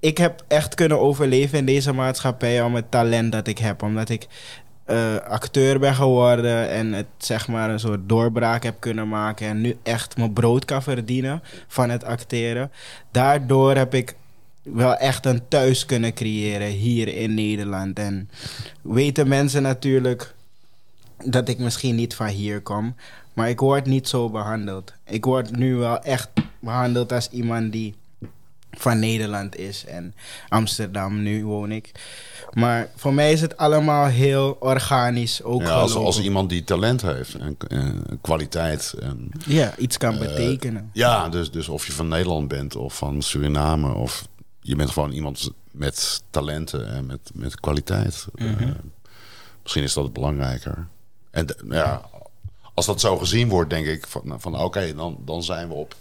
[0.00, 3.82] ik heb echt kunnen overleven in deze maatschappij om het talent dat ik heb.
[3.82, 4.26] Omdat ik
[4.84, 9.46] eh, acteur ben geworden en het zeg maar een soort doorbraak heb kunnen maken.
[9.46, 12.72] En nu echt mijn brood kan verdienen van het acteren.
[13.10, 14.14] Daardoor heb ik
[14.62, 17.98] wel echt een thuis kunnen creëren hier in Nederland.
[17.98, 18.30] En
[18.82, 20.34] weten mensen natuurlijk
[21.24, 22.94] dat ik misschien niet van hier kom.
[23.32, 24.92] Maar ik word niet zo behandeld.
[25.04, 26.28] Ik word nu wel echt
[26.60, 27.94] behandeld als iemand die
[28.70, 29.84] van Nederland is.
[29.84, 30.14] En
[30.48, 31.90] Amsterdam, nu woon ik.
[32.52, 37.02] Maar voor mij is het allemaal heel organisch ook Ja, als, als iemand die talent
[37.02, 38.94] heeft en, en kwaliteit.
[39.00, 40.90] En, Ja, iets kan Eh, betekenen.
[40.92, 44.26] ja, dus, dus of je van Nederland bent of van Suriname of
[44.62, 48.26] je bent gewoon iemand met talenten en met, met kwaliteit.
[48.34, 48.46] Eh,
[49.62, 50.86] misschien is dat belangrijker.
[51.30, 52.10] En ja,
[52.74, 55.96] als dat zo gezien wordt, denk ik van, van oké, dan, dan zijn we op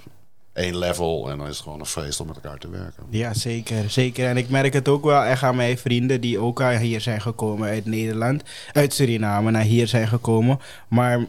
[0.54, 3.04] één level en dan is het gewoon een feest om met elkaar te werken.
[3.10, 4.28] Ja, zeker, zeker.
[4.28, 7.70] En ik merk het ook wel echt aan mijn vrienden die ook hier zijn gekomen
[7.70, 11.26] uit Nederland, uit Suriname naar hier zijn gekomen, maar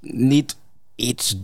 [0.00, 0.56] niet
[0.94, 1.36] iets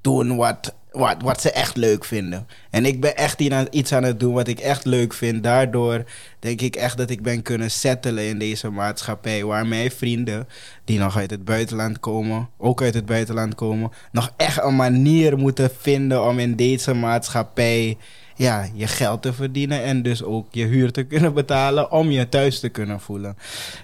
[0.00, 2.46] doen wat, wat, wat ze echt leuk vinden.
[2.70, 5.42] En ik ben echt hier iets aan het doen wat ik echt leuk vind.
[5.42, 6.04] Daardoor
[6.38, 9.44] denk ik echt dat ik ben kunnen settelen in deze maatschappij.
[9.44, 10.48] Waar mijn vrienden,
[10.84, 15.38] die nog uit het buitenland komen, ook uit het buitenland komen, nog echt een manier
[15.38, 17.96] moeten vinden om in deze maatschappij
[18.34, 22.28] ja, je geld te verdienen en dus ook je huur te kunnen betalen om je
[22.28, 23.36] thuis te kunnen voelen.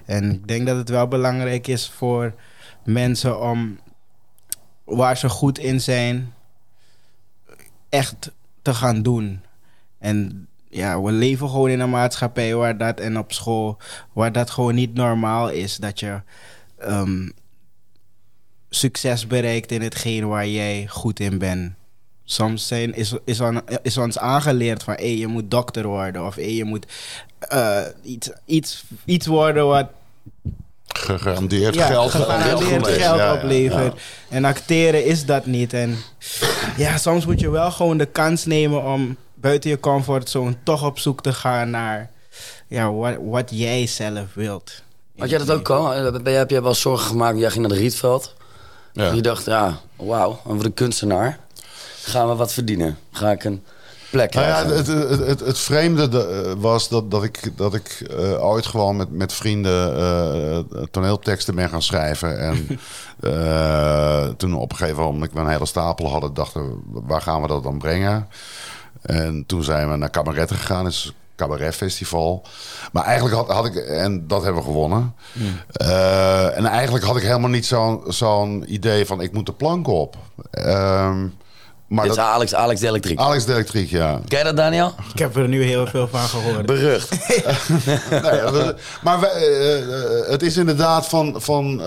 [0.05, 2.35] En ik denk dat het wel belangrijk is voor
[2.85, 3.79] mensen om
[4.85, 6.35] waar ze goed in zijn,
[7.89, 8.31] echt
[8.63, 9.41] te gaan doen.
[9.99, 13.79] En ja, we leven gewoon in een maatschappij waar dat en op school,
[14.13, 15.77] waar dat gewoon niet normaal is.
[15.77, 16.21] Dat je
[16.79, 17.29] ehm,
[18.71, 21.73] succes bereikt in hetgeen waar jij goed in bent.
[22.25, 23.41] Soms zijn, is, is,
[23.83, 26.87] is ons aangeleerd van hey, je moet dokter worden of je moet
[27.39, 29.89] eh, iets, iets, iets worden wat
[30.97, 33.03] Gegarandeerd ja, geld gegarandeerd oplevert.
[33.03, 33.95] geld Ja, oplevert.
[33.97, 34.01] ja.
[34.37, 35.73] En acteren is dat niet.
[35.73, 35.97] En
[36.77, 40.99] ja, soms moet je wel gewoon de kans nemen om buiten je comfortzone toch op
[40.99, 42.11] zoek te gaan naar
[42.67, 44.83] ja, wat, wat jij zelf wilt.
[45.19, 45.95] Had jij dat ook al?
[45.95, 47.39] Eh, Ben je, heb jij wel zorgen gemaakt?
[47.39, 48.35] Jij ging naar de Rietveld.
[48.93, 49.13] Ja.
[49.13, 51.39] Je dacht, ja, wauw, wat een kunstenaar.
[52.03, 52.99] Gaan we wat verdienen?
[53.13, 53.65] Ga ik een
[54.11, 57.89] plek Nou ja, het, het, het, het vreemde de- was dat, dat ik, dat ik
[58.19, 60.59] eh, ooit gewoon met, met vrienden eh,
[60.91, 62.39] toneelteksten ben gaan schrijven.
[62.39, 62.67] En
[63.33, 67.49] eh, toen op een gegeven moment we een hele stapel hadden, dachten waar gaan we
[67.49, 68.29] dat dan brengen?
[69.03, 72.43] En toen zijn we naar Cabaret gegaan, is een cabaretfestival.
[72.93, 75.15] Maar eigenlijk had, had ik, en dat hebben we gewonnen.
[75.73, 79.87] Eh, en eigenlijk had ik helemaal niet zo'n zo'n idee van ik moet de plank
[79.87, 80.17] op.
[80.51, 81.27] Ehm,
[81.87, 83.19] maar Dit is dat, Alex, Alex de Elektriek.
[83.19, 84.21] Alex de Elektriek, ja.
[84.29, 84.95] Ken je dat, Daniel?
[85.13, 86.67] Ik heb er nu heel veel van gehoord.
[86.67, 87.11] Berucht.
[88.11, 88.73] Nee,
[89.03, 91.87] maar eh, eh, het is inderdaad van, van eh,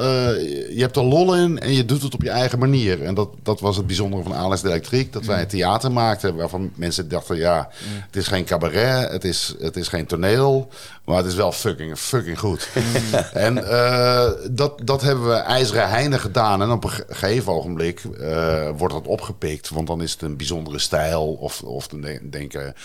[0.75, 3.03] je hebt er lol in en je doet het op je eigen manier.
[3.03, 5.13] En dat, dat was het bijzondere van Alex de Elektriek.
[5.13, 7.69] Dat wij theater maakten waarvan mensen dachten, ja,
[8.05, 10.67] het is geen cabaret, het is, het is geen toneel.
[11.05, 12.69] Maar het is wel fucking, fucking goed.
[13.33, 16.61] en eh, dat, dat hebben we ijzeren heine gedaan.
[16.61, 19.69] En op een ge- gegeven ogenblik eh, wordt dat opgepikt.
[19.69, 21.33] Want dan is het een bijzondere stijl.
[21.33, 22.75] Of, of dan de- denken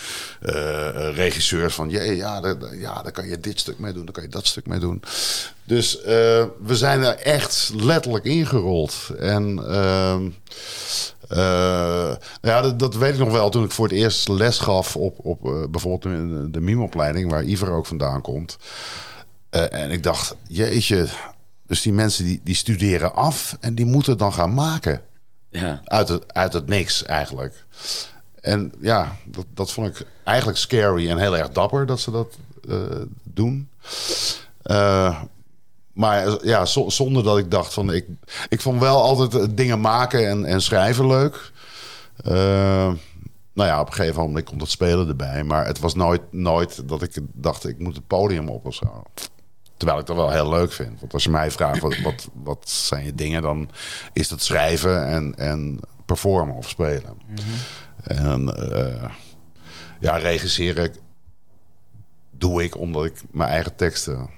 [0.41, 1.89] eh, eh, regisseurs van...
[1.89, 4.05] jee, ja, daar, ja, daar kan je dit stuk mee doen.
[4.05, 5.01] Daar kan je dat stuk mee doen.
[5.63, 8.95] Dus eh, we zijn er echt letterlijk ingerold.
[9.19, 9.63] En...
[9.69, 10.29] ehm,
[11.29, 15.25] eh, ja, dat, weet ik nog wel toen ik voor het eerst les gaf op,
[15.25, 18.57] op bijvoorbeeld de, de mime-opleiding, waar Iver ook vandaan komt.
[19.49, 21.07] En ik dacht, jeetje,
[21.67, 25.01] dus die mensen die, die studeren af en die moeten dan gaan maken.
[25.59, 25.81] Ja.
[25.85, 27.63] Uit het, uit het niks eigenlijk.
[28.41, 32.37] En ja, dat, dat vond ik eigenlijk scary en heel erg dapper dat ze dat
[32.69, 32.77] eh,
[33.23, 33.69] doen.
[34.61, 35.21] Eh,
[35.93, 37.93] maar ja, zo- zonder dat ik dacht van...
[37.93, 38.05] Ik,
[38.49, 41.51] ik vond wel altijd eh, dingen maken en, en schrijven leuk.
[43.53, 45.43] Nou ja, op een gegeven moment komt het spelen erbij.
[45.43, 49.03] Maar het was nooit, nooit dat ik dacht, ik moet het podium op of zo.
[49.85, 50.99] Terwijl ik dat wel heel leuk vind.
[50.99, 53.41] Want als je mij vraagt, wat, wat, wat zijn je dingen?
[53.41, 53.69] Dan
[54.13, 57.17] is het schrijven en, en performen of spelen.
[58.03, 59.09] En eh,
[59.99, 60.95] ja, regisseren
[62.31, 64.29] doe ik omdat ik mijn eigen teksten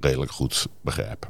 [0.00, 1.28] redelijk goed begrijp.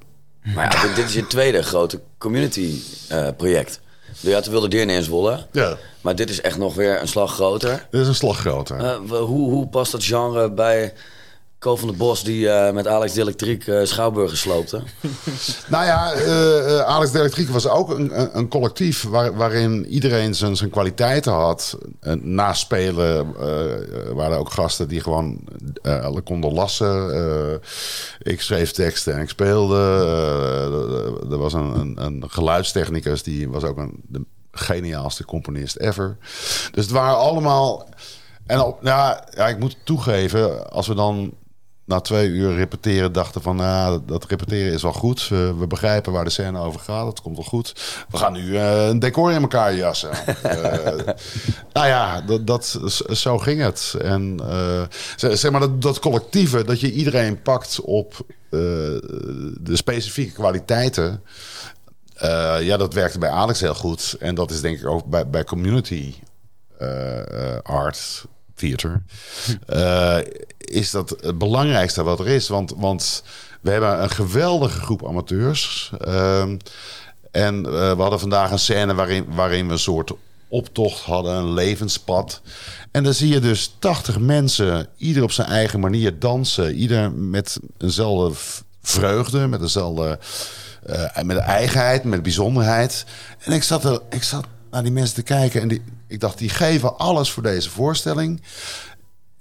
[0.54, 3.80] Maar ja, dit, dit is je tweede grote community eh, project.
[4.20, 5.46] Je had de Wilde Deerne in Zwolle.
[5.52, 7.86] Ja, Maar dit is echt nog weer een slag groter.
[7.90, 8.76] dit is een slag groter.
[8.78, 10.92] Eh, w- hoe, hoe past dat genre bij
[11.74, 14.82] Van de Bos die eh, met Alex de Elektriek uh, Schouwburger sloopte.
[15.68, 20.56] nou ja, uh, Alex de Elektriek was ook een, een, collectief waar, waarin iedereen zijn,
[20.56, 21.78] zijn kwaliteiten had.
[22.20, 23.34] na spelen
[24.14, 25.38] waren ook gasten die gewoon
[26.24, 27.60] konden lassen.
[28.22, 29.76] ik schreef teksten en ik speelde.
[31.30, 36.16] er was een, een, geluidstechnicus die was ook een, de geniaalste componist ever.
[36.70, 37.88] Dus het waren allemaal
[38.46, 41.34] en op, ja, ja, ik moet toegeven, als we dan
[41.86, 43.56] na twee uur repeteren dachten van...
[43.56, 45.28] Nou, dat repeteren is wel goed.
[45.28, 47.06] We, we, begrijpen waar de scène over gaat.
[47.06, 47.72] Het komt wel goed.
[48.10, 50.10] We gaan nu uh, een decor in elkaar jassen.
[50.46, 50.52] uh,
[51.72, 53.94] nou ja, dat, dat, zo ging het.
[54.02, 54.82] En uh,
[55.16, 61.22] zeg maar dat, dat collectieve, dat je iedereen pakt op de specifieke kwaliteiten...
[62.60, 64.16] ja, dat werkte bij Alex heel goed.
[64.20, 66.14] En dat is denk ik ook bij, bij community
[67.62, 69.02] art theater,
[69.68, 70.18] uh,
[70.58, 72.48] is dat het belangrijkste wat er is.
[72.48, 73.22] Want, want
[73.60, 75.92] we hebben een geweldige groep amateurs.
[76.06, 76.40] Uh,
[77.30, 80.12] en uh, we hadden vandaag een scène waarin, waarin we een soort
[80.48, 82.40] optocht hadden, een levenspad.
[82.90, 86.74] En dan zie je dus 80 mensen, ieder op zijn eigen manier dansen.
[86.74, 88.38] Ieder met eenzelfde
[88.82, 90.18] vreugde, met dezelfde
[90.86, 93.04] uh, met eigenheid, met bijzonderheid.
[93.38, 94.44] En ik zat, er, ik zat
[94.76, 98.42] naar die mensen te kijken en die, ik dacht, die geven alles voor deze voorstelling.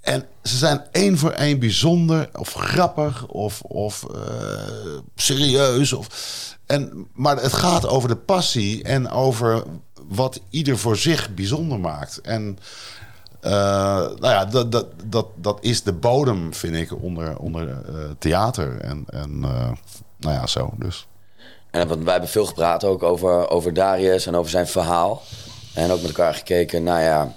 [0.00, 4.18] En ze zijn één voor één bijzonder of grappig of, of uh,
[5.14, 5.92] serieus.
[5.92, 6.08] Of,
[6.66, 9.64] en, maar het gaat over de passie en over
[10.08, 12.20] wat ieder voor zich bijzonder maakt.
[12.20, 12.58] En
[13.42, 18.10] uh, nou ja, dat, dat, dat, dat is de bodem, vind ik, onder, onder uh,
[18.18, 18.80] theater.
[18.80, 21.06] En, en nou ja, zo dus.
[21.76, 25.22] En wij hebben veel gepraat ook over, over Darius en over zijn verhaal.
[25.74, 27.34] En ook met elkaar gekeken, nou ja,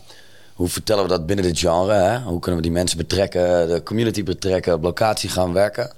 [0.53, 1.93] hoe vertellen we dat binnen dit genre?
[1.93, 2.19] Hè?
[2.19, 5.91] Hoe kunnen we die mensen betrekken, de community betrekken, op locatie gaan werken?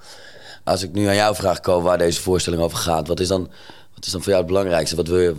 [0.63, 3.49] Als ik nu aan jou vraag, Ko, waar deze voorstelling over gaat, wat is dan,
[3.95, 4.95] wat is dan voor jou het belangrijkste?
[4.95, 5.35] Wat wil je,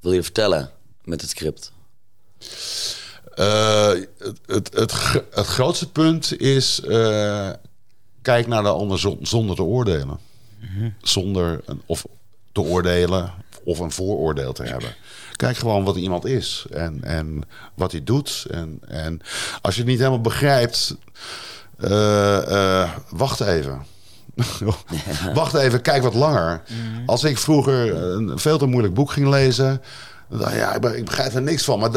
[0.00, 0.70] wil je vertellen
[1.04, 1.72] met het script?
[3.36, 4.92] Uh, het, het, het,
[5.30, 7.50] het, grootste punt is, uh,
[8.22, 10.30] kijk naar de ander zonder te oordelen.
[11.00, 12.04] Zonder een, of
[12.52, 13.32] te oordelen
[13.64, 14.94] of een vooroordeel te hebben.
[15.36, 17.42] Kijk gewoon wat iemand is en, en
[17.74, 18.46] wat hij doet.
[18.50, 19.20] En, en
[19.60, 20.96] als je het niet helemaal begrijpt,
[21.78, 21.90] uh,
[22.48, 23.86] uh, wacht even.
[25.34, 26.62] wacht even, kijk wat langer.
[26.68, 27.06] Mhm.
[27.06, 29.82] Als ik vroeger een veel te moeilijk boek ging lezen,
[30.28, 31.78] dan ja, ik begrijp er niks van.
[31.78, 31.90] Maar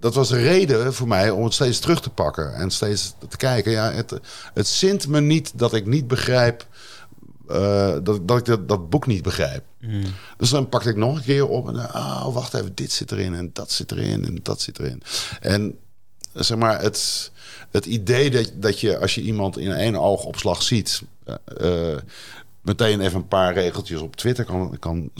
[0.00, 3.36] dat was een reden voor mij om het steeds terug te pakken en steeds te
[3.36, 3.72] kijken.
[3.72, 4.20] Ja, het,
[4.54, 6.66] het zint me niet dat ik niet begrijp
[7.52, 9.64] uh, dat, dat ik dat, dat, boek niet begrijp.
[9.80, 10.02] Mm.
[10.36, 13.34] Dus dan pakte ik nog een keer op en oh, wacht even, dit zit erin
[13.34, 15.02] en dat zit erin en dat zit erin.
[15.40, 15.78] En
[16.32, 17.30] zeg maar, het,
[17.70, 21.02] het idee dat, dat je als je iemand in één oogopslag ziet,
[21.60, 21.96] uh,
[22.60, 25.10] meteen even een paar regeltjes op Twitter kan, kan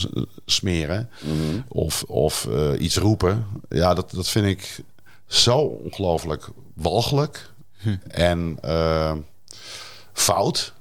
[0.47, 1.65] smeren mm.
[1.69, 4.81] of, of uh, iets roepen, ja, dat, dat vind ik
[5.27, 7.97] zo ongelooflijk walgelijk hm.
[8.09, 8.59] en
[10.13, 10.73] fout.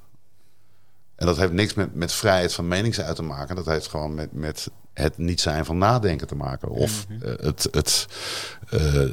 [1.22, 3.56] En dat heeft niks met, met vrijheid van meningsuit te maken.
[3.56, 6.70] Dat heeft gewoon met, met het niet zijn van nadenken te maken.
[6.70, 8.08] Of eh, het, het
[8.74, 9.12] uh,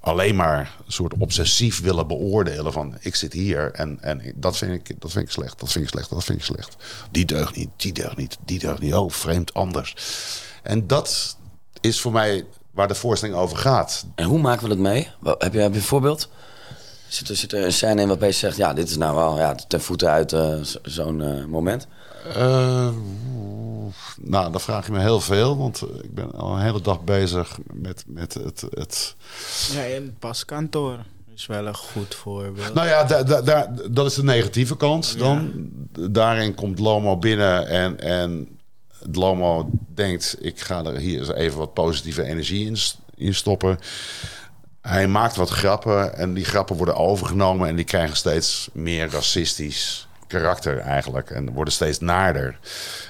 [0.00, 4.72] alleen maar een soort obsessief willen beoordelen van ik zit hier en, en dat, vind
[4.72, 6.76] ik, dat vind ik slecht, dat vind ik slecht, dat vind ik slecht.
[7.10, 8.94] Die deugt niet, die deugt niet, die deugt niet.
[8.94, 9.96] Oh, vreemd anders.
[10.62, 11.36] En dat
[11.80, 14.06] is voor mij waar de voorstelling over gaat.
[14.14, 15.10] En hoe maken we dat mee?
[15.22, 16.28] Heb je, heb je een voorbeeld?
[17.08, 19.38] Zit er, zit er een scène in waarbij je zegt, ja, dit is nou wel
[19.38, 21.86] ja, ten voeten uit uh, zo'n uh, moment?
[22.36, 22.88] Uh,
[24.20, 27.58] nou, dan vraag je me heel veel, want ik ben al een hele dag bezig
[27.72, 29.14] met, met het, het...
[29.72, 30.98] Ja, in paskantoor
[31.34, 32.74] is wel een goed voorbeeld.
[32.74, 35.52] Nou ja, da, da, da, dat is de negatieve kant dan.
[36.10, 38.58] Daarin komt Lomo binnen en, en
[39.12, 42.76] Lomo denkt, ik ga er hier even wat positieve energie in,
[43.14, 43.78] in stoppen.
[44.86, 50.08] Hij maakt wat grappen en die grappen worden overgenomen en die krijgen steeds meer racistisch
[50.26, 52.58] karakter eigenlijk en worden steeds naarder.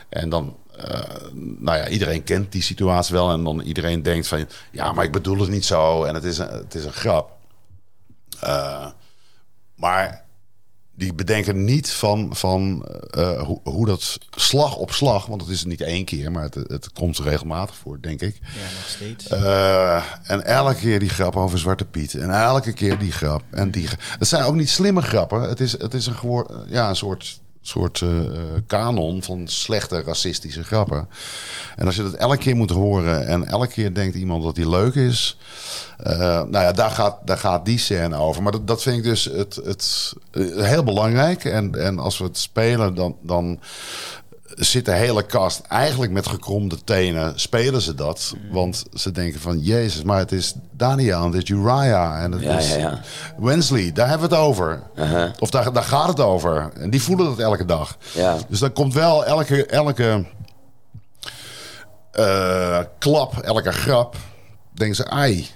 [0.08, 1.00] En dan, uh,
[1.34, 5.12] nou ja, iedereen kent die situatie wel en dan iedereen denkt van, ja, maar ik
[5.12, 7.36] bedoel het niet zo en het is een, het is een grap.
[8.44, 8.86] Uh,
[9.74, 10.24] maar
[10.96, 15.64] die bedenken niet van, van uh, hoe, hoe, dat slag op slag, want het is
[15.64, 18.38] niet één keer, maar het, het komt regelmatig voor, denk ik.
[18.42, 19.30] Ja, nog steeds.
[19.30, 22.14] Uh, en elke keer die grap over Zwarte Piet.
[22.14, 23.42] En elke keer die grap.
[23.50, 25.40] En die, het zijn ook niet slimme grappen.
[25.40, 30.02] Het is, het is een, gewoon, ja, een soort soort eh, eh, kanon van slechte
[30.02, 31.08] racistische grappen.
[31.76, 34.68] En als je dat elke keer moet horen en elke keer denkt iemand dat die
[34.68, 35.38] leuk is,
[35.98, 38.42] eh, nou ja, daar gaat, daar gaat die scène over.
[38.42, 40.12] Maar dat, dat vind ik dus het, het,
[40.56, 41.44] heel belangrijk.
[41.44, 43.60] En, en als we het spelen, dan, dan
[44.56, 47.40] zit de hele cast eigenlijk met gekromde tenen.
[47.40, 48.34] Spelen ze dat?
[48.50, 52.42] Want ze denken van, jezus, maar het is Daniel en het is Uriah en het
[52.42, 53.00] Ja, is ja, ja.
[53.38, 53.92] Wensley.
[53.92, 54.82] Daar hebben we het over.
[54.96, 55.30] Uh-huh.
[55.38, 56.70] Of daar, daar gaat het over.
[56.74, 57.96] En die voelen dat elke dag.
[58.12, 58.36] Ja.
[58.48, 60.24] Dus dan komt wel elke, elke
[62.12, 64.16] eh, klap, elke grap.
[64.72, 65.48] Denken ze, ai.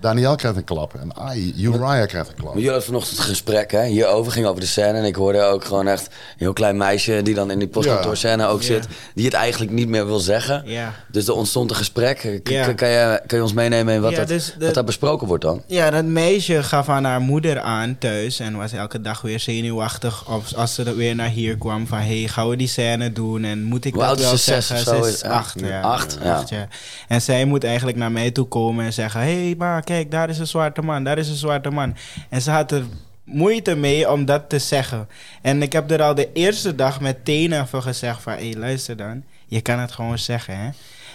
[0.00, 0.94] Daniel krijgt een klap.
[0.94, 2.44] En ai, Uriah krijgt een klap.
[2.46, 4.98] Maar jullie hadden vanochtend een gesprek hè, hierover, ging over de scène.
[4.98, 8.46] En ik hoorde ook gewoon echt een heel klein meisje die dan in die postkantoor-scène
[8.46, 8.66] ook Ja.
[8.66, 8.86] zit.
[9.14, 10.62] Die het eigenlijk niet meer wil zeggen.
[10.66, 10.92] Ja.
[11.10, 12.40] Dus er ontstond een gesprek.
[12.42, 12.72] K- Ja.
[12.72, 15.26] Kan, je, kan je ons meenemen in wat, Ja, dat, dus de- wat daar besproken
[15.26, 15.62] wordt dan?
[15.66, 20.28] Ja, dat meisje gaf aan haar moeder aan thuis en was elke dag weer zenuwachtig
[20.28, 23.44] als, als ze er weer naar hier kwam van hey, gaan we die scène doen
[23.44, 24.76] en moet ik Hoe dat wel zeggen?
[24.76, 25.02] of zo?
[25.02, 25.28] Ze is Ja.
[25.28, 25.80] acht, ja.
[25.80, 26.34] Acht, ja.
[26.34, 26.68] Acht, ja.
[27.08, 30.38] En zij moet eigenlijk naar mij toe komen en zeggen hey, maar kijk, daar is
[30.38, 31.96] een zwarte man, daar is een zwarte man.
[32.28, 32.84] En ze had er
[33.24, 35.08] moeite mee om dat te zeggen.
[35.42, 38.96] En ik heb er al de eerste dag meteen even gezegd van hé, hey, luister
[38.96, 40.70] dan, je kan het gewoon zeggen hè.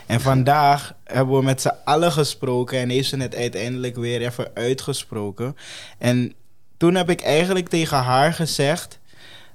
[0.05, 4.51] En vandaag hebben we met z'n allen gesproken en heeft ze het uiteindelijk weer even
[4.53, 5.57] uitgesproken.
[5.97, 6.33] En
[6.77, 8.99] toen heb ik eigenlijk tegen haar gezegd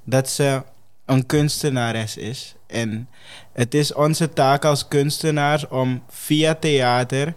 [0.05, 0.63] dat ze
[1.05, 2.55] een kunstenares is.
[2.67, 3.09] En
[3.53, 7.35] het is onze taak als kunstenaars om via theater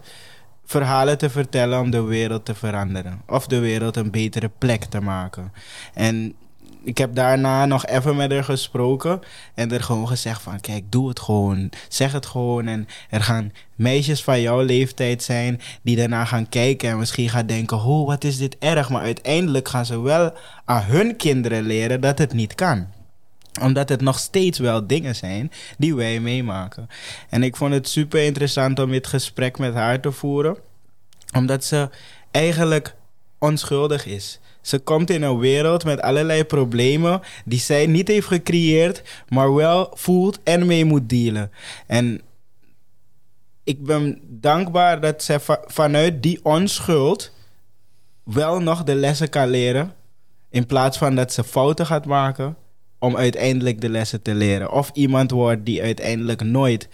[0.71, 3.21] verhalen te vertellen om de wereld te veranderen.
[3.27, 5.51] Of de wereld een betere plek te maken.
[5.93, 6.33] En
[6.83, 9.19] ik heb daarna nog even met haar gesproken
[9.53, 11.69] en er gewoon gezegd van kijk, doe het gewoon.
[11.87, 16.89] Zeg het gewoon en er gaan meisjes van jouw leeftijd zijn die daarna gaan kijken
[16.89, 18.89] en misschien gaan denken, oh wat is dit erg.
[18.89, 20.33] Maar uiteindelijk gaan ze wel
[20.65, 22.87] aan hun kinderen leren dat het niet kan
[23.61, 26.87] omdat het nog steeds wel dingen zijn die wij meemaken.
[27.29, 30.57] En ik vond het super interessant om dit gesprek met haar te voeren.
[31.35, 31.89] Omdat ze
[32.31, 32.95] eigenlijk
[33.39, 34.39] onschuldig is.
[34.61, 39.91] Ze komt in een wereld met allerlei problemen die zij niet heeft gecreëerd, maar wel
[39.93, 41.51] voelt en mee moet dealen.
[41.87, 42.21] En
[43.63, 47.31] ik ben dankbaar dat zij va- vanuit die onschuld
[48.23, 49.93] wel nog de lessen kan leren.
[50.49, 52.55] In plaats van dat ze fouten gaat maken
[53.01, 54.71] om uiteindelijk de lessen te leren.
[54.71, 56.87] Of iemand wordt die uiteindelijk nooit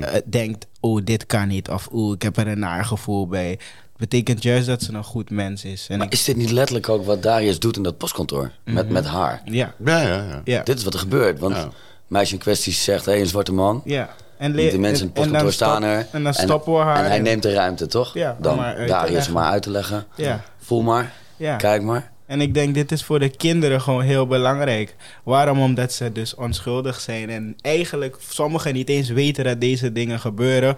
[0.00, 0.66] eh, denkt...
[0.80, 1.68] oh, dit kan niet.
[1.68, 3.58] Of oeh, ik heb er een naar gevoel bij.
[3.96, 5.86] betekent juist dat ze een goed mens is.
[5.90, 8.50] En Maar ik, is dit niet letterlijk ook wat Darius doet in dat postkantoor?
[8.64, 9.42] Met, met haar?
[9.44, 10.40] ja, Ja, ja, ja.
[10.44, 11.38] ja, Dit is wat er gebeurt.
[11.38, 11.68] Want Ja.
[12.06, 13.82] meisje in kwestie zegt, hé, een zwarte man.
[13.84, 14.14] ja.
[14.38, 16.06] En de mensen in het en- en dan postkantoor staan er.
[16.12, 16.96] En dan stoppen we haar.
[16.98, 18.14] En hij en- neemt de ruimte, toch?
[18.14, 18.56] Ja, om Dan
[18.86, 20.04] Darius maar uit te leggen.
[20.16, 21.56] Ja, Voel maar, ja.
[21.56, 22.10] kijk maar.
[22.28, 24.94] En ik denk, dit is voor de kinderen gewoon heel belangrijk.
[25.24, 25.60] Waarom?
[25.60, 27.30] Omdat ze dus onschuldig zijn.
[27.30, 30.76] En eigenlijk sommigen niet eens weten dat deze dingen gebeuren.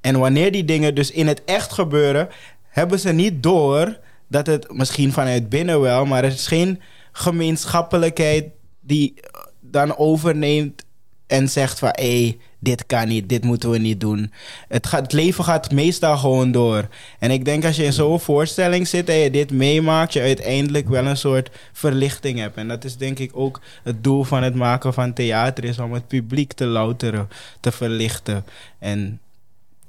[0.00, 2.28] En wanneer die dingen dus in het echt gebeuren,
[2.68, 6.80] hebben ze niet door dat het misschien vanuit binnen wel, maar er is geen
[7.12, 8.44] gemeenschappelijkheid
[8.80, 9.14] die
[9.60, 10.81] dan overneemt
[11.32, 14.32] en zegt van hé, dit kan niet, dit moeten we niet doen.
[14.68, 16.88] Het, gaat, het leven gaat meestal gewoon door.
[17.18, 20.88] En ik denk als je in zo'n voorstelling zit en je dit meemaakt, je uiteindelijk
[20.88, 22.56] wel een soort verlichting hebt.
[22.56, 25.92] En dat is denk ik ook het doel van het maken van theater, is om
[25.92, 27.28] het publiek te louteren,
[27.60, 28.44] te verlichten.
[28.78, 29.20] En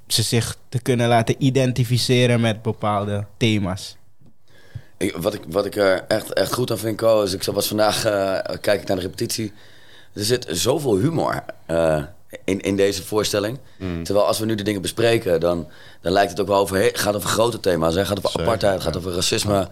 [0.06, 3.96] ze zich te kunnen laten identificeren met bepaalde thema's.
[5.16, 8.04] Wat, ik, wat ik er echt, echt goed aan vind, Ko, is ik was vandaag,
[8.04, 9.52] eh, kijk ik naar de repetitie.
[10.14, 12.02] Er zit zoveel humor eh,
[12.44, 13.58] in, in deze voorstelling.
[14.04, 15.68] Terwijl als we nu de dingen bespreken, dan,
[16.00, 17.94] dan lijkt het ook wel over, het gaat over grote thema's.
[17.94, 19.68] Het gaat over Zeker, apartheid, het gaat over racisme,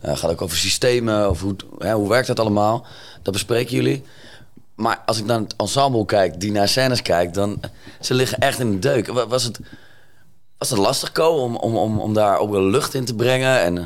[0.00, 1.30] het gaat ook over systemen.
[1.30, 2.86] Of hoe, hè, hoe werkt dat allemaal?
[3.22, 4.02] Dat bespreken jullie.
[4.74, 7.60] Maar als ik naar het ensemble kijk, die naar scènes kijkt, dan
[8.00, 9.06] ze liggen echt in de deuk.
[9.06, 9.60] Wa- Was het,
[10.58, 13.60] was het lastig, Ko, om, om, om, om daar ook wel lucht in te brengen?
[13.60, 13.84] En, eh,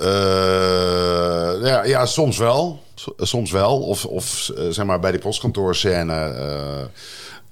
[0.00, 2.82] Eh, ja, ja, soms wel.
[3.02, 3.80] S- Soms wel.
[3.80, 6.12] Of, of eh, zeg maar bij die postkantoorscène.
[6.14, 6.84] eh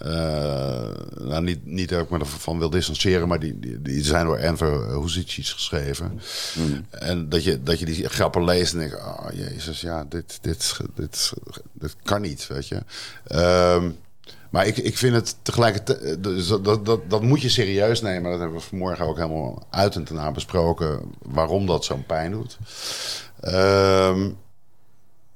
[0.01, 0.89] eh,
[1.19, 4.37] nou, niet, niet dat ik me ervan wil distancieren, maar die, die, die zijn door
[4.37, 6.21] Enver Hoezicic geschreven.
[6.91, 10.77] En dat je, dat je die grappen leest en denkt: oh jezus, ja, dit, dit,
[10.95, 11.33] dit,
[11.73, 12.83] dit kan niet, weet je.
[13.27, 13.91] Ehm,
[14.51, 18.31] maar ik, ik vind het tegelijkertijd, dus dat, dat, dat, moet je serieus nemen.
[18.31, 21.01] Dat hebben we vanmorgen ook helemaal uit en ten besproken.
[21.23, 22.59] Waarom dat zo'n pijn doet.
[23.41, 24.31] Ehm,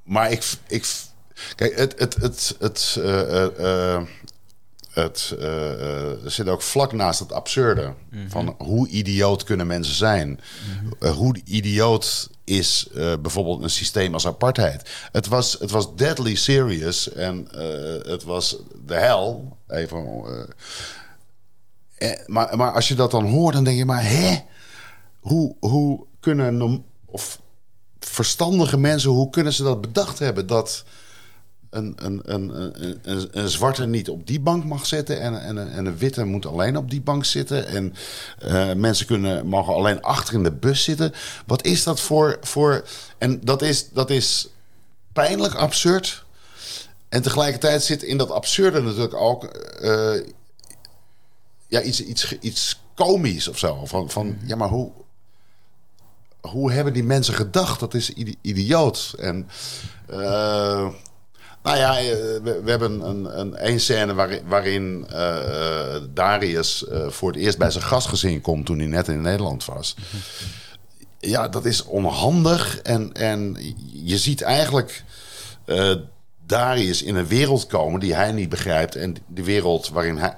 [0.04, 0.86] maar ik, ik.
[1.54, 1.98] Kijk, het.
[1.98, 3.96] het, het, het eh, eh,
[4.94, 7.94] eh, het zit ook vlak naast het absurde.
[8.28, 10.40] Van hoe idioot kunnen mensen zijn?
[11.00, 12.88] Eh, hoe idioot is
[13.20, 14.90] bijvoorbeeld een systeem als apartheid.
[15.12, 17.48] Het was, het was deadly serious en
[18.06, 19.56] het was de hel.
[19.68, 20.24] Even,
[22.04, 24.38] eh, maar, maar als je dat dan hoort, dan denk je, maar hè?
[25.20, 27.40] Hoe, hoe kunnen of
[28.06, 30.46] verstandige mensen, hoe kunnen ze dat bedacht hebben?
[30.46, 30.84] Dat
[31.74, 35.86] een, een, een, een, een, zwarte niet op die bank mag zitten en, en, en
[35.86, 37.66] een witte moet alleen op die bank zitten.
[37.66, 37.94] En
[38.38, 41.12] eh, mensen kunnen, mogen alleen achter in de bus zitten.
[41.46, 42.38] Wat is dat voor.
[42.40, 42.84] voor
[43.18, 44.48] en dat is, dat is
[45.12, 46.24] pijnlijk absurd.
[47.08, 50.20] En tegelijkertijd zit in dat absurde natuurlijk ook eh,
[51.68, 53.84] ja, iets, iets, iets komisch of zo.
[53.84, 54.90] Van, van ja, maar hoe,
[56.50, 57.80] hoe hebben die mensen gedacht?
[57.80, 59.14] Dat is idioot.
[59.18, 59.48] En
[60.06, 60.88] eh,
[61.62, 62.04] nou ja, eh,
[62.42, 68.40] we, hebben een, een, scène waarin, waarin eh, Darius voor het eerst bij zijn gastgezin
[68.40, 69.96] komt toen hij net in Nederland was.
[71.18, 72.78] Ja, dat is onhandig.
[72.78, 73.56] En, en
[73.92, 75.04] je ziet eigenlijk
[76.46, 78.96] Darius in een wereld komen die hij niet begrijpt.
[78.96, 80.34] En de wereld waarin hij,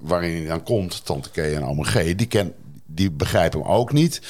[0.00, 2.54] waarin hij dan komt, Tante K en Ome G, die, ken,
[2.86, 4.20] die begrijpen hem ook niet.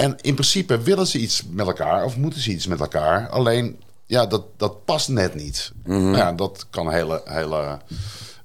[0.00, 3.28] En in principe willen ze iets met elkaar of moeten ze iets met elkaar.
[3.28, 5.72] Alleen, ja, dat, dat past net niet.
[5.84, 7.78] Nou ja, dat kan hele, hele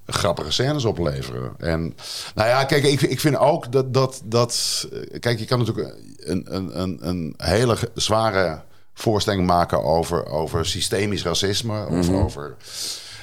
[0.07, 1.51] grappige scènes opleveren.
[1.57, 1.95] En
[2.35, 4.87] nou ja, kijk, ik, ik vind ook dat, dat, dat...
[5.19, 8.61] Kijk, je kan natuurlijk een, een, een, een hele zware
[8.93, 11.85] voorstelling maken over, over systemisch racisme.
[11.87, 12.55] Of over...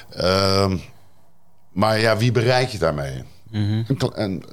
[0.09, 0.77] ehm,
[1.71, 3.23] maar ja, wie bereik je daarmee?
[3.87, 4.43] En kle- En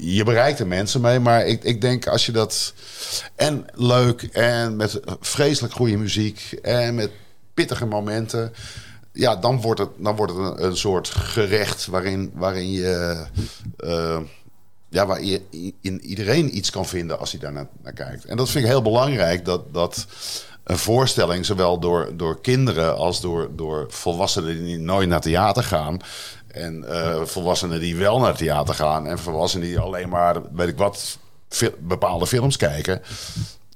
[0.00, 2.74] je bereikt er mensen mee, maar ik, ik denk als je dat.
[3.36, 7.10] En leuk en met vreselijk goede muziek en met
[7.54, 8.52] pittige momenten.
[9.12, 13.24] Ja, dan wordt het, dan wordt het een, soort gerecht waarin, waarin je.
[13.76, 14.20] eh,
[14.88, 15.42] ja, waar je
[15.80, 18.24] in iedereen iets kan vinden als hij daar naar kijkt.
[18.24, 20.06] En dat vind ik heel belangrijk, dat, dat
[20.64, 25.98] een voorstelling, zowel door, door kinderen als door, door volwassenen die nooit naar theater gaan.
[26.54, 29.06] En eh, volwassenen die wel naar theater gaan.
[29.06, 31.18] En volwassenen die alleen maar, weet ik wat,
[31.78, 33.02] bepaalde films kijken.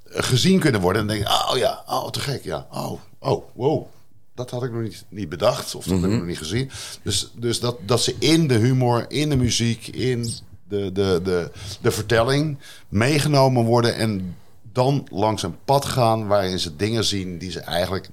[0.05, 1.03] Gezien kunnen worden.
[1.03, 2.67] En denken, oh ja, oh te gek, ja.
[2.73, 3.87] Oh, oh, wow.
[4.35, 5.75] Dat had ik nog niet, niet bedacht.
[5.75, 6.71] Of dat heb ik nog niet gezien.
[7.03, 10.31] Dus, dus dat, dat ze in de humor, in de muziek, in
[10.69, 11.51] de, de, de,
[11.81, 12.59] de vertelling
[12.89, 13.95] meegenomen worden.
[13.95, 14.37] En
[14.73, 18.09] dan langs een pad gaan waarin ze dingen zien die ze eigenlijk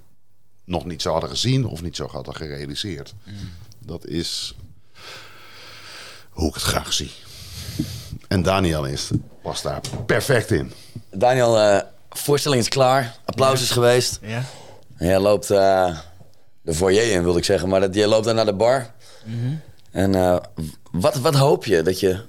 [0.63, 3.13] nog niet zo hadden gezien of niet zo hadden gerealiseerd.
[3.85, 4.55] Dat is
[6.29, 7.11] hoe ik het graag zie.
[8.27, 9.09] En Daniel is,
[9.41, 10.71] past daar perfect in.
[11.11, 13.15] Daniel, eh, voorstelling is klaar.
[13.25, 14.19] Applaus is geweest.
[14.21, 14.43] Ja.
[14.97, 15.97] En jij loopt eh,
[16.61, 17.69] de foyer in, wilde ik zeggen.
[17.69, 18.91] Maar dat, jij loopt dan naar de bar.
[19.91, 20.37] En eh,
[20.91, 22.19] wat, wat hoop je dat je...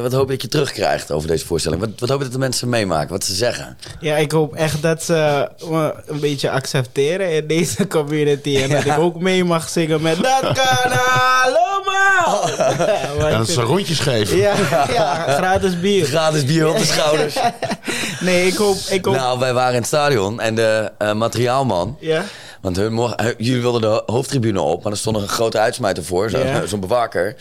[0.00, 1.80] Wat hoop je dat je terugkrijgt over deze voorstelling?
[1.80, 3.08] Wat, wat hoop je dat de mensen meemaken?
[3.08, 3.78] Wat ze zeggen?
[4.00, 8.56] Ja, ik hoop echt dat ze me een beetje accepteren in deze community.
[8.56, 12.50] En dat ik ook mee mag zingen met Dat kan allemaal!
[13.18, 14.36] Maar En ik dat ze rondjes geven.
[14.36, 14.54] ja,
[14.92, 16.04] ja, gratis bier.
[16.06, 17.36] Gratis bier op de schouders.
[18.20, 18.76] Nee, ik hoop...
[18.90, 21.96] Ik hoop Nou, wij waren in het stadion en de eh, materiaalman...
[22.00, 22.24] ja?
[22.62, 25.30] Want hun mocht- hu- jullie wilden de ho- hoofdtribune op, maar er stond nog een
[25.32, 26.30] grote uitsmijter voor,
[26.66, 27.36] zo'n bewaker.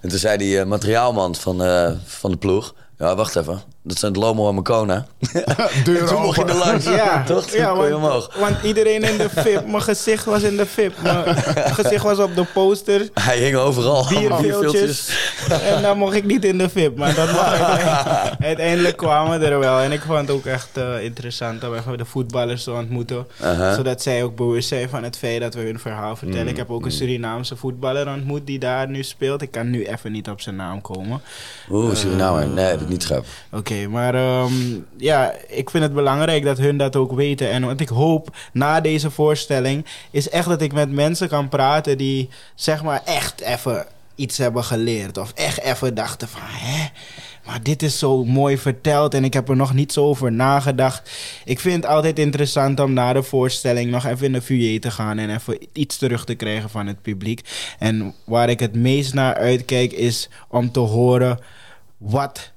[0.00, 2.74] En toen zei die eh, materiaalman van, eh, van de ploeg...
[2.98, 3.62] Ja, wacht even.
[3.86, 5.06] Dat zijn de Lomo en Mekona.
[5.84, 6.84] Deur En toen mocht je er langs.
[6.84, 7.46] Ja, Toch?
[7.46, 8.36] Toen ja kon je want, omhoog.
[8.38, 10.92] want iedereen in de VIP, mijn gezicht was in de VIP.
[11.02, 11.36] Mijn
[11.80, 14.06] gezicht was op de poster, Hij hing overal.
[14.08, 15.08] bierveeltjes.
[15.48, 16.96] En dan mocht ik niet in de VIP.
[16.96, 19.78] Maar dat uiteindelijk, uiteindelijk kwamen we er wel.
[19.80, 23.26] En ik vond het ook echt eh, interessant om even de voetballers te ontmoeten.
[23.76, 26.48] Zodat zij ook bewust zijn van het feit dat we hun verhaal vertellen.
[26.48, 29.42] Ik heb ook een Surinaamse voetballer ontmoet die daar nu speelt.
[29.42, 31.20] Ik kan nu even niet op zijn naam komen.
[31.70, 32.44] Oeh, Suriname.
[32.46, 33.24] Nee, heb ik niet scherp.
[33.52, 34.52] Oké, maar ehm,
[34.96, 37.50] ja, ik vind het belangrijk dat hun dat ook weten.
[37.50, 41.98] En wat ik hoop na deze voorstelling is echt dat ik met mensen kan praten
[41.98, 45.18] die zeg maar echt even iets hebben geleerd.
[45.18, 46.88] Of echt even dachten van, hè?
[47.44, 51.10] Maar dit is zo mooi verteld en ik heb er nog niet zo over nagedacht.
[51.44, 54.90] Ik vind het altijd interessant om na de voorstelling nog even in de foyer te
[54.90, 57.40] gaan en even iets terug te krijgen van het publiek.
[57.78, 61.38] En waar ik het meest naar uitkijk is om te horen
[61.96, 62.52] wat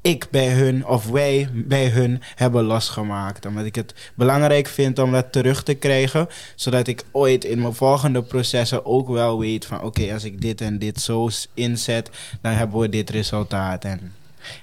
[0.00, 3.46] ik bij hun of wij bij hun hebben losgemaakt.
[3.46, 6.28] Omdat ik het belangrijk vind om dat terug te krijgen.
[6.54, 9.82] Zodat ik ooit in mijn volgende processen ook wel weet van...
[9.82, 12.10] oké, als ik dit en dit zo inzet,
[12.40, 13.84] dan hebben we dit resultaat.
[13.84, 14.14] En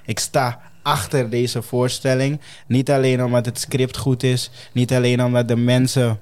[0.06, 2.40] ik sta achter deze voorstelling.
[2.68, 4.52] Niet alleen omdat het script goed is.
[4.72, 6.20] Niet alleen omdat de mensen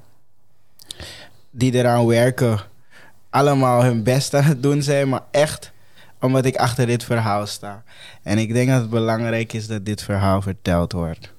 [1.51, 2.59] die eraan werken...
[3.29, 5.09] allemaal hun best aan het doen zijn.
[5.09, 5.71] Maar echt
[6.21, 7.83] omdat ik achter dit verhaal sta.
[8.23, 11.31] En ik denk dat het belangrijk is dat dit verhaal verteld wordt.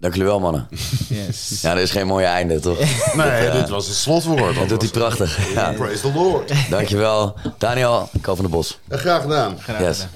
[0.00, 0.68] Dank jullie wel, mannen.
[1.08, 1.58] Yes.
[1.62, 2.78] Ja, er is geen mooie einde, toch?
[3.14, 4.54] Nee, dit was het slotwoord.
[4.54, 5.52] Dat doet hij prachtig.
[5.54, 5.72] Ja.
[5.72, 6.70] Praise the Lord.
[6.70, 7.34] Dankjewel.
[7.58, 8.78] Daniel, Ko van de Bos.
[8.88, 9.60] Graag gedaan.
[9.60, 9.96] Graag Yes.
[9.96, 10.10] gedaan.